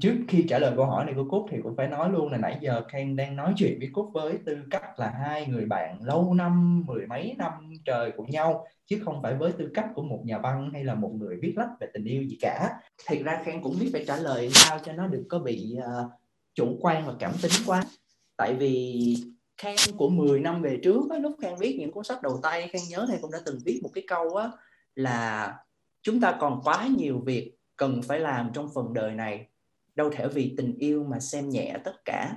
trước 0.00 0.14
khi 0.28 0.46
trả 0.48 0.58
lời 0.58 0.72
câu 0.76 0.86
hỏi 0.86 1.04
này 1.04 1.14
của 1.14 1.24
Cúc 1.30 1.46
thì 1.50 1.58
cũng 1.62 1.76
phải 1.76 1.88
nói 1.88 2.10
luôn 2.10 2.32
là 2.32 2.38
nãy 2.38 2.58
giờ 2.60 2.82
Khang 2.88 3.16
đang 3.16 3.36
nói 3.36 3.52
chuyện 3.56 3.78
với 3.78 3.88
Cúc 3.92 4.10
với 4.12 4.38
tư 4.46 4.58
cách 4.70 4.98
là 4.98 5.10
hai 5.10 5.46
người 5.46 5.66
bạn 5.66 5.98
lâu 6.02 6.34
năm, 6.34 6.82
mười 6.86 7.06
mấy 7.06 7.34
năm 7.38 7.52
trời 7.84 8.12
của 8.16 8.24
nhau 8.24 8.66
chứ 8.86 9.00
không 9.04 9.22
phải 9.22 9.34
với 9.34 9.52
tư 9.52 9.70
cách 9.74 9.86
của 9.94 10.02
một 10.02 10.22
nhà 10.24 10.38
văn 10.38 10.70
hay 10.72 10.84
là 10.84 10.94
một 10.94 11.12
người 11.14 11.36
viết 11.42 11.52
lách 11.56 11.68
về 11.80 11.86
tình 11.92 12.04
yêu 12.04 12.22
gì 12.22 12.38
cả. 12.40 12.80
Thật 13.06 13.16
ra 13.24 13.42
Khang 13.44 13.62
cũng 13.62 13.76
biết 13.80 13.90
phải 13.92 14.04
trả 14.06 14.16
lời 14.16 14.50
sao 14.52 14.78
cho 14.84 14.92
nó 14.92 15.06
đừng 15.06 15.28
có 15.28 15.38
bị 15.38 15.76
uh, 15.78 16.10
chủ 16.54 16.78
quan 16.80 17.06
và 17.06 17.14
cảm 17.18 17.32
tính 17.42 17.52
quá. 17.66 17.84
Tại 18.36 18.54
vì 18.54 19.16
Khang 19.56 19.76
của 19.96 20.08
10 20.08 20.40
năm 20.40 20.62
về 20.62 20.78
trước 20.82 21.10
á, 21.10 21.18
lúc 21.18 21.36
Khang 21.42 21.58
viết 21.58 21.76
những 21.78 21.92
cuốn 21.92 22.04
sách 22.04 22.22
đầu 22.22 22.40
tay 22.42 22.68
Khang 22.72 22.82
nhớ 22.90 23.06
thầy 23.08 23.18
cũng 23.22 23.30
đã 23.30 23.38
từng 23.46 23.58
viết 23.64 23.80
một 23.82 23.90
cái 23.94 24.04
câu 24.06 24.36
á 24.36 24.50
là 24.94 25.54
chúng 26.02 26.20
ta 26.20 26.36
còn 26.40 26.60
quá 26.64 26.88
nhiều 26.96 27.22
việc 27.24 27.59
cần 27.80 28.00
phải 28.02 28.20
làm 28.20 28.50
trong 28.52 28.68
phần 28.74 28.94
đời 28.94 29.14
này. 29.14 29.46
Đâu 29.94 30.10
thể 30.10 30.28
vì 30.28 30.54
tình 30.56 30.74
yêu 30.78 31.04
mà 31.10 31.20
xem 31.20 31.48
nhẹ 31.48 31.76
tất 31.84 32.04
cả. 32.04 32.34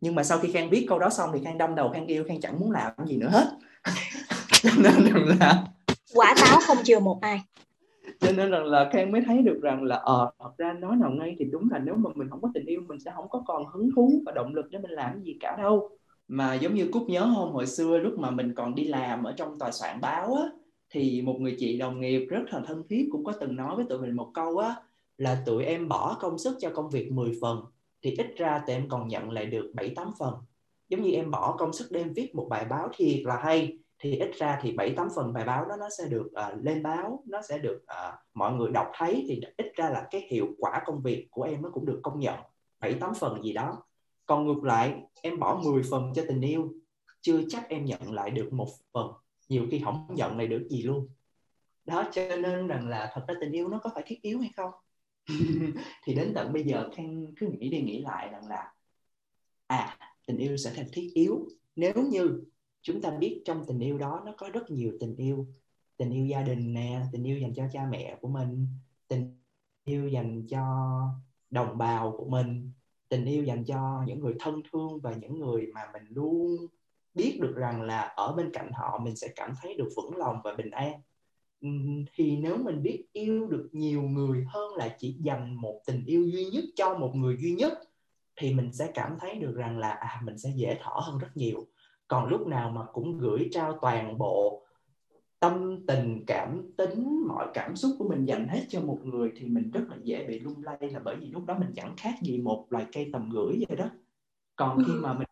Nhưng 0.00 0.14
mà 0.14 0.22
sau 0.22 0.38
khi 0.38 0.52
khang 0.52 0.70
viết 0.70 0.86
câu 0.88 0.98
đó 0.98 1.10
xong 1.10 1.30
thì 1.34 1.40
khang 1.44 1.58
đâm 1.58 1.74
đầu 1.74 1.90
khang 1.94 2.06
yêu 2.06 2.24
khang 2.28 2.40
chẳng 2.40 2.60
muốn 2.60 2.70
làm 2.70 2.92
gì 3.06 3.16
nữa 3.16 3.28
hết. 3.28 3.46
Cho 4.62 4.70
nên 4.78 5.14
là 5.14 5.64
quả 6.14 6.34
táo 6.40 6.58
không 6.66 6.76
chừa 6.84 7.00
một 7.00 7.18
ai. 7.20 7.40
Cho 8.20 8.32
nên 8.32 8.50
rằng 8.50 8.64
là 8.64 8.90
khang 8.92 9.12
mới 9.12 9.22
thấy 9.26 9.42
được 9.42 9.60
rằng 9.62 9.82
là 9.82 9.96
ờ 9.96 10.30
thật 10.38 10.50
ra 10.58 10.72
nói 10.72 10.96
nào 10.96 11.10
ngay 11.10 11.36
thì 11.38 11.44
đúng 11.44 11.68
là 11.70 11.78
nếu 11.78 11.94
mà 11.94 12.10
mình 12.14 12.30
không 12.30 12.42
có 12.42 12.50
tình 12.54 12.66
yêu 12.66 12.80
mình 12.88 13.00
sẽ 13.00 13.10
không 13.14 13.28
có 13.28 13.42
còn 13.46 13.66
hứng 13.66 13.90
thú 13.96 14.22
và 14.26 14.32
động 14.32 14.54
lực 14.54 14.66
để 14.70 14.78
mình 14.78 14.90
làm 14.90 15.22
gì 15.22 15.36
cả 15.40 15.56
đâu. 15.56 15.88
Mà 16.28 16.54
giống 16.54 16.74
như 16.74 16.88
cúc 16.92 17.02
nhớ 17.08 17.20
hôm 17.20 17.52
hồi 17.52 17.66
xưa 17.66 17.98
lúc 17.98 18.18
mà 18.18 18.30
mình 18.30 18.54
còn 18.54 18.74
đi 18.74 18.84
làm 18.84 19.24
ở 19.24 19.32
trong 19.36 19.58
tòa 19.58 19.70
soạn 19.70 20.00
báo 20.00 20.34
á 20.34 20.42
thì 20.90 21.22
một 21.22 21.36
người 21.40 21.56
chị 21.58 21.78
đồng 21.78 22.00
nghiệp 22.00 22.26
rất 22.30 22.42
là 22.50 22.62
thân 22.66 22.82
thiết 22.88 23.08
cũng 23.12 23.24
có 23.24 23.32
từng 23.40 23.56
nói 23.56 23.76
với 23.76 23.84
tụi 23.88 23.98
mình 23.98 24.16
một 24.16 24.30
câu 24.34 24.58
á 24.58 24.76
là 25.18 25.42
tụi 25.46 25.64
em 25.64 25.88
bỏ 25.88 26.16
công 26.20 26.38
sức 26.38 26.56
cho 26.60 26.70
công 26.74 26.90
việc 26.90 27.12
10 27.12 27.32
phần 27.40 27.64
thì 28.02 28.10
ít 28.18 28.26
ra 28.36 28.62
tụi 28.66 28.76
em 28.76 28.88
còn 28.88 29.08
nhận 29.08 29.30
lại 29.30 29.46
được 29.46 29.72
7 29.74 29.92
8 29.96 30.12
phần. 30.18 30.34
Giống 30.88 31.02
như 31.02 31.10
em 31.10 31.30
bỏ 31.30 31.56
công 31.58 31.72
sức 31.72 31.88
đem 31.90 32.12
viết 32.12 32.34
một 32.34 32.46
bài 32.50 32.64
báo 32.64 32.88
thiệt 32.96 33.20
là 33.24 33.36
hay 33.36 33.78
thì 33.98 34.16
ít 34.16 34.30
ra 34.34 34.58
thì 34.62 34.72
7 34.72 34.94
8 34.96 35.08
phần 35.16 35.32
bài 35.32 35.44
báo 35.44 35.64
đó 35.64 35.76
nó 35.76 35.88
sẽ 35.98 36.04
được 36.08 36.26
uh, 36.26 36.64
lên 36.64 36.82
báo, 36.82 37.22
nó 37.26 37.42
sẽ 37.48 37.58
được 37.58 37.82
uh, 37.82 38.14
mọi 38.34 38.52
người 38.52 38.70
đọc 38.70 38.86
thấy 38.94 39.24
thì 39.28 39.40
ít 39.56 39.72
ra 39.74 39.90
là 39.90 40.06
cái 40.10 40.26
hiệu 40.30 40.46
quả 40.58 40.82
công 40.86 41.02
việc 41.02 41.26
của 41.30 41.42
em 41.42 41.62
nó 41.62 41.70
cũng 41.70 41.86
được 41.86 42.00
công 42.02 42.20
nhận 42.20 42.34
7 42.80 42.94
8 42.94 43.14
phần 43.14 43.42
gì 43.42 43.52
đó. 43.52 43.82
Còn 44.26 44.46
ngược 44.46 44.64
lại, 44.64 45.02
em 45.22 45.38
bỏ 45.38 45.60
10 45.64 45.82
phần 45.90 46.12
cho 46.14 46.22
tình 46.28 46.40
yêu, 46.40 46.72
chưa 47.20 47.40
chắc 47.48 47.68
em 47.68 47.84
nhận 47.84 48.12
lại 48.12 48.30
được 48.30 48.52
một 48.52 48.68
phần 48.92 49.12
nhiều 49.48 49.66
khi 49.70 49.80
không 49.84 50.14
nhận 50.14 50.36
lại 50.38 50.46
được 50.46 50.66
gì 50.70 50.82
luôn. 50.82 51.08
Đó, 51.84 52.10
cho 52.12 52.36
nên 52.36 52.66
rằng 52.66 52.88
là 52.88 53.10
thật 53.14 53.24
ra 53.28 53.34
tình 53.40 53.52
yêu 53.52 53.68
nó 53.68 53.78
có 53.82 53.90
phải 53.94 54.02
thiết 54.06 54.22
yếu 54.22 54.40
hay 54.40 54.50
không? 54.56 54.70
Thì 56.04 56.14
đến 56.14 56.32
tận 56.34 56.52
bây 56.52 56.64
giờ 56.64 56.90
khang 56.94 57.26
cứ 57.36 57.46
nghĩ 57.46 57.68
đi 57.68 57.82
nghĩ 57.82 58.00
lại 58.00 58.28
rằng 58.32 58.48
là 58.48 58.72
à 59.66 59.98
tình 60.26 60.36
yêu 60.36 60.56
sẽ 60.56 60.72
thành 60.76 60.88
thiết 60.92 61.10
yếu. 61.14 61.48
Nếu 61.76 61.94
như 62.10 62.44
chúng 62.82 63.00
ta 63.00 63.10
biết 63.10 63.42
trong 63.44 63.64
tình 63.66 63.78
yêu 63.78 63.98
đó 63.98 64.22
nó 64.26 64.34
có 64.36 64.50
rất 64.52 64.70
nhiều 64.70 64.92
tình 65.00 65.16
yêu 65.16 65.46
tình 65.98 66.10
yêu 66.10 66.26
gia 66.26 66.42
đình 66.42 66.72
nè, 66.72 67.02
tình 67.12 67.24
yêu 67.24 67.38
dành 67.38 67.54
cho 67.54 67.68
cha 67.72 67.86
mẹ 67.90 68.18
của 68.20 68.28
mình, 68.28 68.66
tình 69.08 69.38
yêu 69.84 70.08
dành 70.08 70.46
cho 70.46 70.62
đồng 71.50 71.78
bào 71.78 72.14
của 72.18 72.28
mình, 72.28 72.72
tình 73.08 73.24
yêu 73.24 73.44
dành 73.44 73.64
cho 73.64 74.02
những 74.06 74.20
người 74.20 74.34
thân 74.40 74.62
thương 74.72 75.00
và 75.00 75.14
những 75.14 75.38
người 75.38 75.66
mà 75.74 75.80
mình 75.92 76.04
luôn 76.08 76.66
biết 77.18 77.38
được 77.40 77.54
rằng 77.56 77.82
là 77.82 78.00
ở 78.00 78.32
bên 78.32 78.50
cạnh 78.52 78.70
họ 78.72 79.00
mình 79.04 79.16
sẽ 79.16 79.28
cảm 79.36 79.52
thấy 79.62 79.74
được 79.74 79.88
vững 79.96 80.16
lòng 80.16 80.36
và 80.44 80.54
bình 80.54 80.70
an. 80.70 80.92
Thì 82.14 82.36
nếu 82.36 82.56
mình 82.56 82.82
biết 82.82 83.04
yêu 83.12 83.46
được 83.46 83.68
nhiều 83.72 84.02
người 84.02 84.44
hơn 84.48 84.74
là 84.74 84.96
chỉ 84.98 85.16
dành 85.20 85.60
một 85.60 85.80
tình 85.86 86.04
yêu 86.06 86.26
duy 86.26 86.44
nhất 86.44 86.64
cho 86.76 86.98
một 86.98 87.12
người 87.14 87.36
duy 87.40 87.52
nhất 87.52 87.72
thì 88.36 88.54
mình 88.54 88.72
sẽ 88.72 88.90
cảm 88.94 89.16
thấy 89.20 89.34
được 89.34 89.54
rằng 89.56 89.78
là 89.78 89.90
à 89.90 90.20
mình 90.24 90.38
sẽ 90.38 90.50
dễ 90.54 90.78
thở 90.82 90.92
hơn 90.94 91.18
rất 91.18 91.28
nhiều. 91.34 91.66
Còn 92.08 92.26
lúc 92.26 92.46
nào 92.46 92.70
mà 92.70 92.84
cũng 92.92 93.18
gửi 93.18 93.48
trao 93.52 93.78
toàn 93.82 94.18
bộ 94.18 94.64
tâm 95.40 95.86
tình 95.86 96.24
cảm 96.26 96.72
tính 96.76 97.24
mọi 97.28 97.46
cảm 97.54 97.76
xúc 97.76 97.90
của 97.98 98.08
mình 98.08 98.24
dành 98.24 98.48
hết 98.48 98.62
cho 98.68 98.80
một 98.80 98.98
người 99.04 99.32
thì 99.36 99.46
mình 99.46 99.70
rất 99.70 99.80
là 99.88 99.96
dễ 100.02 100.26
bị 100.26 100.40
lung 100.40 100.62
lay 100.62 100.78
là 100.80 101.00
bởi 101.04 101.16
vì 101.16 101.26
lúc 101.26 101.46
đó 101.46 101.58
mình 101.58 101.72
chẳng 101.74 101.94
khác 101.96 102.14
gì 102.22 102.38
một 102.38 102.66
loài 102.70 102.86
cây 102.92 103.10
tầm 103.12 103.30
gửi 103.30 103.64
vậy 103.68 103.76
đó. 103.76 103.90
Còn 104.56 104.84
khi 104.86 104.92
mà 104.92 105.14
mình 105.14 105.27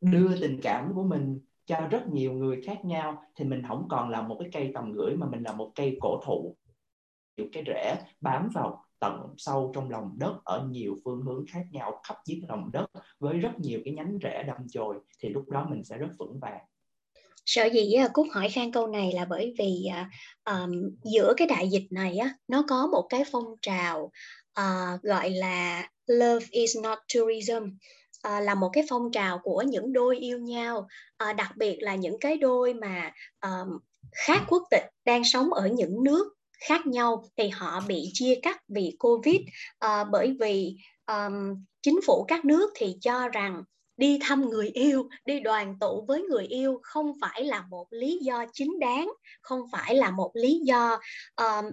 đưa 0.00 0.40
tình 0.40 0.60
cảm 0.62 0.92
của 0.94 1.02
mình 1.02 1.40
cho 1.66 1.80
rất 1.90 2.08
nhiều 2.12 2.32
người 2.32 2.62
khác 2.66 2.84
nhau 2.84 3.22
thì 3.36 3.44
mình 3.44 3.62
không 3.68 3.86
còn 3.90 4.10
là 4.10 4.22
một 4.22 4.36
cái 4.40 4.48
cây 4.52 4.70
tầm 4.74 4.92
gửi 4.92 5.16
mà 5.16 5.26
mình 5.30 5.42
là 5.42 5.52
một 5.52 5.72
cây 5.74 5.98
cổ 6.00 6.20
thụ. 6.24 6.56
Nhiều 7.36 7.46
cái 7.52 7.62
rễ 7.66 7.94
bám 8.20 8.48
vào 8.54 8.84
tận 9.00 9.34
sâu 9.36 9.72
trong 9.74 9.90
lòng 9.90 10.16
đất 10.18 10.34
ở 10.44 10.66
nhiều 10.70 10.96
phương 11.04 11.22
hướng 11.22 11.44
khác 11.48 11.62
nhau 11.70 12.00
khắp 12.08 12.16
dưới 12.26 12.40
lòng 12.48 12.70
đất 12.72 12.86
với 13.18 13.38
rất 13.38 13.58
nhiều 13.58 13.80
cái 13.84 13.94
nhánh 13.94 14.18
rễ 14.22 14.42
đâm 14.42 14.56
chồi 14.70 14.96
thì 15.20 15.28
lúc 15.28 15.48
đó 15.48 15.66
mình 15.70 15.84
sẽ 15.84 15.98
rất 15.98 16.08
vững 16.18 16.40
vàng. 16.40 16.60
Sợ 17.46 17.64
gì 17.72 17.92
á, 17.92 18.08
Cúc 18.12 18.26
hỏi 18.32 18.48
Khang 18.48 18.72
câu 18.72 18.86
này 18.86 19.12
là 19.12 19.24
bởi 19.24 19.54
vì 19.58 19.88
um, 20.44 20.70
giữa 21.04 21.34
cái 21.36 21.48
đại 21.48 21.68
dịch 21.68 21.86
này 21.90 22.16
á, 22.16 22.34
nó 22.48 22.64
có 22.68 22.86
một 22.86 23.06
cái 23.08 23.24
phong 23.32 23.54
trào 23.62 24.10
uh, 24.60 25.02
gọi 25.02 25.30
là 25.30 25.88
Love 26.06 26.46
is 26.50 26.76
not 26.82 26.98
tourism 27.14 27.64
à, 28.22 28.40
là 28.40 28.54
một 28.54 28.70
cái 28.72 28.84
phong 28.88 29.12
trào 29.12 29.38
của 29.38 29.62
những 29.62 29.92
đôi 29.92 30.16
yêu 30.16 30.38
nhau 30.38 30.88
à, 31.16 31.32
đặc 31.32 31.56
biệt 31.56 31.78
là 31.80 31.94
những 31.94 32.18
cái 32.20 32.36
đôi 32.36 32.74
mà 32.74 33.12
à, 33.40 33.50
khác 34.12 34.42
quốc 34.48 34.62
tịch 34.70 34.84
đang 35.04 35.24
sống 35.24 35.52
ở 35.52 35.68
những 35.68 36.04
nước 36.04 36.34
khác 36.68 36.86
nhau 36.86 37.24
thì 37.36 37.48
họ 37.48 37.80
bị 37.88 38.10
chia 38.12 38.34
cắt 38.42 38.62
vì 38.68 38.96
covid. 38.98 39.40
À, 39.78 40.04
bởi 40.04 40.36
vì 40.40 40.76
um, 41.06 41.64
chính 41.82 42.00
phủ 42.06 42.24
các 42.28 42.44
nước 42.44 42.70
thì 42.76 42.96
cho 43.00 43.28
rằng 43.28 43.62
đi 43.96 44.18
thăm 44.22 44.48
người 44.48 44.68
yêu 44.68 45.08
đi 45.24 45.40
đoàn 45.40 45.76
tụ 45.80 46.04
với 46.08 46.22
người 46.22 46.46
yêu 46.46 46.80
không 46.82 47.12
phải 47.20 47.44
là 47.44 47.64
một 47.70 47.86
lý 47.90 48.18
do 48.22 48.44
chính 48.52 48.78
đáng 48.80 49.12
không 49.42 49.60
phải 49.72 49.94
là 49.94 50.10
một 50.10 50.30
lý 50.34 50.60
do 50.64 51.00
um, 51.36 51.64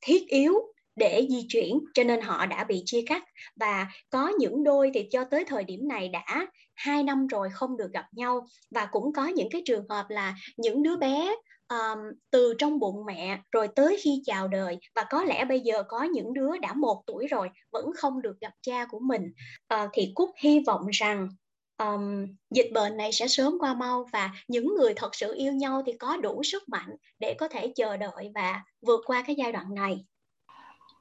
thiết 0.00 0.28
yếu 0.28 0.54
để 0.98 1.26
di 1.30 1.46
chuyển 1.48 1.78
cho 1.94 2.04
nên 2.04 2.20
họ 2.20 2.46
đã 2.46 2.64
bị 2.64 2.82
chia 2.86 3.02
cắt. 3.06 3.24
Và 3.56 3.86
có 4.10 4.32
những 4.38 4.64
đôi 4.64 4.90
thì 4.94 5.08
cho 5.10 5.24
tới 5.24 5.44
thời 5.44 5.64
điểm 5.64 5.88
này 5.88 6.08
đã 6.08 6.46
hai 6.74 7.02
năm 7.02 7.26
rồi 7.26 7.48
không 7.52 7.76
được 7.76 7.92
gặp 7.92 8.06
nhau. 8.12 8.46
Và 8.70 8.88
cũng 8.92 9.12
có 9.12 9.26
những 9.26 9.48
cái 9.50 9.62
trường 9.64 9.88
hợp 9.88 10.06
là 10.08 10.34
những 10.56 10.82
đứa 10.82 10.96
bé 10.96 11.34
um, 11.68 11.98
từ 12.30 12.54
trong 12.58 12.78
bụng 12.78 13.06
mẹ 13.06 13.40
rồi 13.52 13.68
tới 13.68 13.96
khi 14.00 14.22
chào 14.26 14.48
đời. 14.48 14.78
Và 14.94 15.04
có 15.10 15.24
lẽ 15.24 15.44
bây 15.44 15.60
giờ 15.60 15.82
có 15.88 16.02
những 16.02 16.34
đứa 16.34 16.58
đã 16.62 16.72
một 16.72 17.02
tuổi 17.06 17.26
rồi 17.26 17.48
vẫn 17.72 17.84
không 17.96 18.22
được 18.22 18.40
gặp 18.40 18.52
cha 18.62 18.84
của 18.84 18.98
mình. 18.98 19.22
Uh, 19.74 19.90
thì 19.92 20.12
cúc 20.14 20.30
hy 20.38 20.60
vọng 20.66 20.86
rằng 20.92 21.28
um, 21.78 22.26
dịch 22.50 22.70
bệnh 22.72 22.96
này 22.96 23.12
sẽ 23.12 23.28
sớm 23.28 23.58
qua 23.60 23.74
mau. 23.74 24.08
Và 24.12 24.30
những 24.48 24.74
người 24.74 24.92
thật 24.96 25.14
sự 25.14 25.34
yêu 25.34 25.52
nhau 25.52 25.82
thì 25.86 25.92
có 25.92 26.16
đủ 26.16 26.42
sức 26.42 26.68
mạnh 26.68 26.90
để 27.18 27.34
có 27.38 27.48
thể 27.48 27.72
chờ 27.76 27.96
đợi 27.96 28.30
và 28.34 28.62
vượt 28.86 29.00
qua 29.06 29.22
cái 29.26 29.36
giai 29.38 29.52
đoạn 29.52 29.74
này 29.74 30.04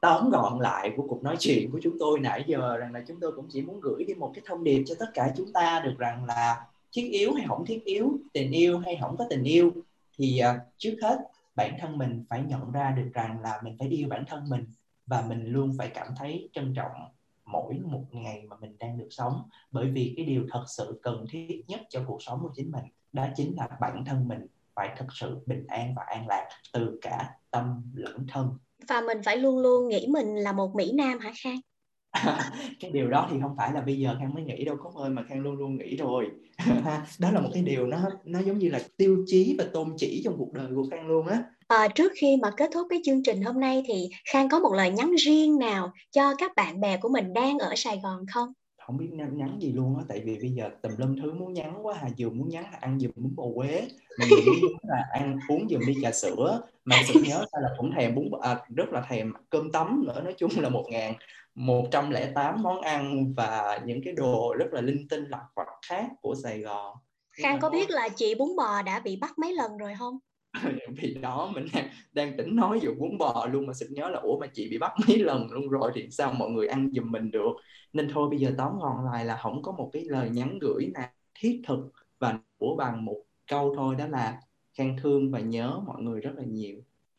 tóm 0.08 0.30
gọn 0.30 0.60
lại 0.60 0.94
của 0.98 1.06
cuộc 1.10 1.24
nói 1.24 1.36
chuyện 1.40 1.72
của 1.72 1.80
chúng 1.84 1.98
tôi 2.00 2.20
nãy 2.20 2.44
giờ 2.48 2.78
rằng 2.78 2.94
là 2.94 3.04
chúng 3.08 3.20
tôi 3.20 3.32
cũng 3.36 3.46
chỉ 3.50 3.62
muốn 3.62 3.80
gửi 3.80 4.04
đi 4.04 4.14
một 4.14 4.32
cái 4.36 4.44
thông 4.48 4.64
điệp 4.64 4.84
cho 4.86 4.96
tất 5.00 5.06
cả 5.14 5.34
chúng 5.38 5.54
ta 5.54 5.82
được 5.86 5.96
rằng 5.98 6.26
là 6.26 6.66
thiết 6.92 7.10
yếu 7.12 7.34
hay 7.34 7.46
không 7.48 7.66
thiết 7.66 7.84
yếu 7.86 8.18
tình 8.34 8.52
yêu 8.52 8.80
hay 8.80 8.98
không 9.02 9.18
có 9.18 9.26
tình 9.30 9.44
yêu 9.44 9.72
thì 10.18 10.42
uh, 10.50 10.62
trước 10.78 10.96
hết 11.02 11.18
bản 11.56 11.78
thân 11.80 11.98
mình 11.98 12.26
phải 12.30 12.42
nhận 12.42 12.72
ra 12.72 12.92
được 12.92 13.10
rằng 13.14 13.42
là 13.42 13.62
mình 13.64 13.76
phải 13.80 13.88
yêu 13.88 14.08
bản 14.10 14.24
thân 14.28 14.50
mình 14.50 14.66
và 15.06 15.22
mình 15.22 15.46
luôn 15.46 15.76
phải 15.78 15.90
cảm 15.94 16.08
thấy 16.18 16.50
trân 16.54 16.74
trọng 16.76 16.92
mỗi 17.46 17.74
một 17.74 18.04
ngày 18.12 18.44
mà 18.50 18.56
mình 18.60 18.76
đang 18.80 18.98
được 18.98 19.08
sống. 19.10 19.42
Bởi 19.72 19.92
vì 19.92 20.14
cái 20.18 20.26
điều 20.26 20.46
thật 20.52 20.64
sự 20.68 21.00
cần 21.04 21.26
thiết 21.30 21.64
nhất 21.68 21.82
cho 21.90 22.04
cuộc 22.08 22.24
sống 22.24 22.40
của 22.42 22.52
chính 22.56 22.72
mình 22.72 22.86
đó 23.14 23.28
chính 23.36 23.56
là 23.58 23.68
bản 23.82 24.06
thân 24.06 24.28
mình 24.28 24.48
phải 24.76 24.96
thật 24.98 25.08
sự 25.12 25.38
bình 25.46 25.68
an 25.68 25.94
và 25.96 26.04
an 26.08 26.28
lạc 26.28 26.50
từ 26.74 27.00
cả 27.02 27.36
tâm 27.52 27.82
lẫn 27.94 28.28
thân 28.28 28.58
và 28.88 29.02
mình 29.02 29.18
phải 29.26 29.38
luôn 29.38 29.60
luôn 29.60 29.90
nghĩ 29.90 30.08
mình 30.10 30.36
là 30.36 30.52
một 30.52 30.76
mỹ 30.76 30.92
nam 30.96 31.20
hả 31.20 31.32
khang? 31.44 31.60
Cái 32.80 32.92
điều 32.92 33.10
đó 33.10 33.28
thì 33.32 33.38
không 33.42 33.56
phải 33.58 33.74
là 33.74 33.82
bây 33.82 34.00
giờ 34.00 34.16
khang 34.20 34.34
mới 34.34 34.44
nghĩ 34.44 34.66
đâu 34.66 34.78
có 34.84 35.02
ơi 35.02 35.10
mà 35.10 35.24
khang 35.30 35.40
luôn 35.40 35.56
luôn 35.56 35.78
nghĩ 35.78 35.98
rồi. 35.98 36.26
Đó 37.20 37.32
là 37.32 37.42
một 37.42 37.50
cái 37.54 37.64
điều 37.64 37.88
nó 37.88 37.98
nó 38.26 38.40
giống 38.40 38.58
như 38.58 38.70
là 38.70 38.80
tiêu 38.98 39.24
chí 39.28 39.56
và 39.58 39.66
tôn 39.74 39.94
chỉ 39.98 40.22
trong 40.26 40.36
cuộc 40.38 40.54
đời 40.54 40.68
của 40.76 40.88
khang 40.92 41.08
luôn 41.08 41.28
á. 41.28 41.44
À, 41.68 41.88
trước 41.96 42.12
khi 42.16 42.38
mà 42.42 42.52
kết 42.58 42.70
thúc 42.74 42.88
cái 42.90 43.02
chương 43.06 43.24
trình 43.24 43.42
hôm 43.42 43.60
nay 43.60 43.84
thì 43.88 44.10
Khang 44.32 44.50
có 44.50 44.60
một 44.60 44.74
lời 44.74 44.92
nhắn 44.92 45.12
riêng 45.26 45.60
nào 45.60 45.92
cho 46.12 46.36
các 46.38 46.52
bạn 46.56 46.80
bè 46.82 46.98
của 46.98 47.10
mình 47.10 47.34
đang 47.34 47.60
ở 47.60 47.74
Sài 47.76 48.00
Gòn 48.04 48.26
không? 48.34 48.54
Không 48.88 48.98
biết 48.98 49.10
nhắn, 49.12 49.38
nhắn 49.38 49.58
gì 49.62 49.72
luôn 49.72 49.98
á 49.98 50.04
tại 50.08 50.22
vì 50.26 50.38
bây 50.40 50.50
giờ 50.50 50.70
tùm 50.82 50.92
lum 50.98 51.16
thứ 51.22 51.34
muốn 51.34 51.54
nhắn 51.54 51.86
quá 51.86 51.96
hà 51.98 52.10
vừa 52.18 52.30
muốn 52.30 52.50
nhắn 52.50 52.64
là 52.72 52.78
ăn 52.82 53.00
giùm 53.00 53.12
bún 53.16 53.36
bò 53.36 53.44
quế 53.56 53.88
mà 54.20 54.26
vừa 54.30 54.42
muốn 54.46 54.74
là 54.84 55.04
ăn 55.12 55.40
uống 55.48 55.70
giùm 55.70 55.82
ly 55.88 55.94
trà 56.02 56.12
sữa 56.12 56.62
mà 56.86 56.96
sự 57.08 57.14
nhớ 57.28 57.38
ra 57.38 57.60
là 57.62 57.70
cũng 57.78 57.92
thèm 57.96 58.16
bún 58.16 58.30
à, 58.42 58.60
rất 58.76 58.90
là 58.90 59.02
thèm 59.10 59.34
cơm 59.50 59.72
tấm 59.72 60.04
nữa 60.08 60.22
nói 60.24 60.34
chung 60.38 60.52
là 60.58 60.70
một 60.70 60.86
ngàn 60.90 61.14
108 61.56 62.64
món 62.64 62.82
ăn 62.82 63.34
và 63.34 63.80
những 63.86 64.02
cái 64.06 64.14
đồ 64.14 64.56
rất 64.60 64.66
là 64.72 64.82
linh 64.82 65.08
tinh 65.10 65.24
lặt 65.30 65.44
vặt 65.56 65.68
khác 65.90 66.10
của 66.22 66.36
Sài 66.44 66.60
Gòn. 66.60 66.98
Khang 67.32 67.60
có 67.60 67.70
biết 67.70 67.90
là 67.90 68.10
chị 68.10 68.36
bún 68.36 68.56
bò 68.56 68.82
đã 68.82 69.00
bị 69.00 69.16
bắt 69.16 69.40
mấy 69.40 69.54
lần 69.54 69.78
rồi 69.78 69.94
không? 70.00 70.18
vì 71.02 71.14
đó 71.22 71.52
mình 71.56 71.66
đang, 71.74 71.90
đang 72.14 72.38
tỉnh 72.38 72.56
nói 72.56 72.80
vụ 72.84 72.92
bún 73.00 73.18
bò 73.18 73.46
luôn 73.52 73.68
mà 73.68 73.74
sực 73.74 73.88
nhớ 73.92 74.10
là 74.10 74.20
ủa 74.20 74.40
mà 74.40 74.48
chị 74.54 74.70
bị 74.72 74.78
bắt 74.78 74.92
mấy 75.08 75.18
lần 75.20 75.48
luôn 75.52 75.70
rồi 75.70 75.92
thì 75.96 76.08
sao 76.12 76.34
mọi 76.34 76.50
người 76.50 76.68
ăn 76.68 76.90
giùm 76.94 77.12
mình 77.12 77.32
được? 77.32 77.52
Nên 77.94 78.10
thôi 78.14 78.30
bây 78.30 78.40
giờ 78.40 78.52
tóm 78.58 78.80
gọn 78.80 79.06
lại 79.06 79.26
là 79.26 79.38
không 79.38 79.62
có 79.64 79.72
một 79.72 79.90
cái 79.94 80.04
lời 80.06 80.30
nhắn 80.30 80.60
gửi 80.62 80.88
nào 80.94 81.10
thiết 81.40 81.62
thực 81.68 81.92
và 82.20 82.40
của 82.58 82.76
bằng 82.76 83.06
một 83.06 83.24
câu 83.48 83.74
thôi 83.76 83.96
đó 83.96 84.08
là 84.08 84.42
khen 84.78 84.96
thương 85.04 85.32
và 85.32 85.40
nhớ 85.40 85.80
mọi 85.88 86.02
người 86.02 86.22
rất 86.22 86.32
là 86.38 86.44
nhiều. 86.44 86.78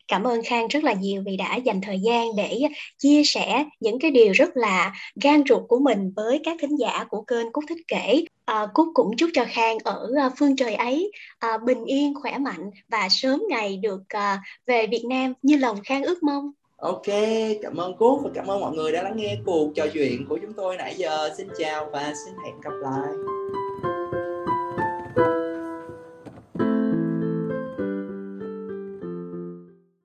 Cảm 0.09 0.23
ơn 0.23 0.41
Khang 0.45 0.67
rất 0.67 0.83
là 0.83 0.93
nhiều 0.93 1.23
vì 1.25 1.37
đã 1.37 1.55
dành 1.55 1.81
thời 1.81 1.99
gian 1.99 2.35
để 2.37 2.59
chia 2.97 3.23
sẻ 3.23 3.65
những 3.79 3.99
cái 3.99 4.11
điều 4.11 4.31
rất 4.31 4.57
là 4.57 4.93
gan 5.23 5.43
ruột 5.49 5.61
của 5.67 5.79
mình 5.79 6.11
với 6.15 6.39
các 6.43 6.57
thính 6.59 6.79
giả 6.79 7.05
của 7.09 7.21
kênh 7.21 7.51
Cúc 7.51 7.63
Thích 7.69 7.77
Kể. 7.87 8.23
À, 8.45 8.67
Cúc 8.73 8.87
cũng 8.93 9.17
chúc 9.17 9.29
cho 9.33 9.45
Khang 9.47 9.77
ở 9.83 10.09
à, 10.17 10.29
phương 10.37 10.55
trời 10.55 10.75
ấy 10.75 11.11
à, 11.39 11.57
bình 11.57 11.85
yên, 11.85 12.13
khỏe 12.21 12.37
mạnh 12.37 12.69
và 12.89 13.07
sớm 13.09 13.43
ngày 13.49 13.77
được 13.77 14.01
à, 14.09 14.41
về 14.67 14.87
Việt 14.87 15.05
Nam 15.09 15.33
như 15.41 15.57
lòng 15.57 15.77
Khang 15.83 16.03
ước 16.03 16.23
mong. 16.23 16.51
Ok, 16.77 17.07
cảm 17.61 17.77
ơn 17.77 17.97
Cúc 17.97 18.19
và 18.23 18.29
cảm 18.33 18.47
ơn 18.47 18.59
mọi 18.59 18.75
người 18.75 18.91
đã 18.91 19.03
lắng 19.03 19.17
nghe 19.17 19.37
cuộc 19.45 19.71
trò 19.75 19.85
chuyện 19.93 20.25
của 20.29 20.39
chúng 20.41 20.53
tôi 20.53 20.77
nãy 20.77 20.95
giờ. 20.97 21.29
Xin 21.37 21.47
chào 21.59 21.89
và 21.91 22.13
xin 22.25 22.33
hẹn 22.45 22.61
gặp 22.61 22.73
lại. 22.81 23.13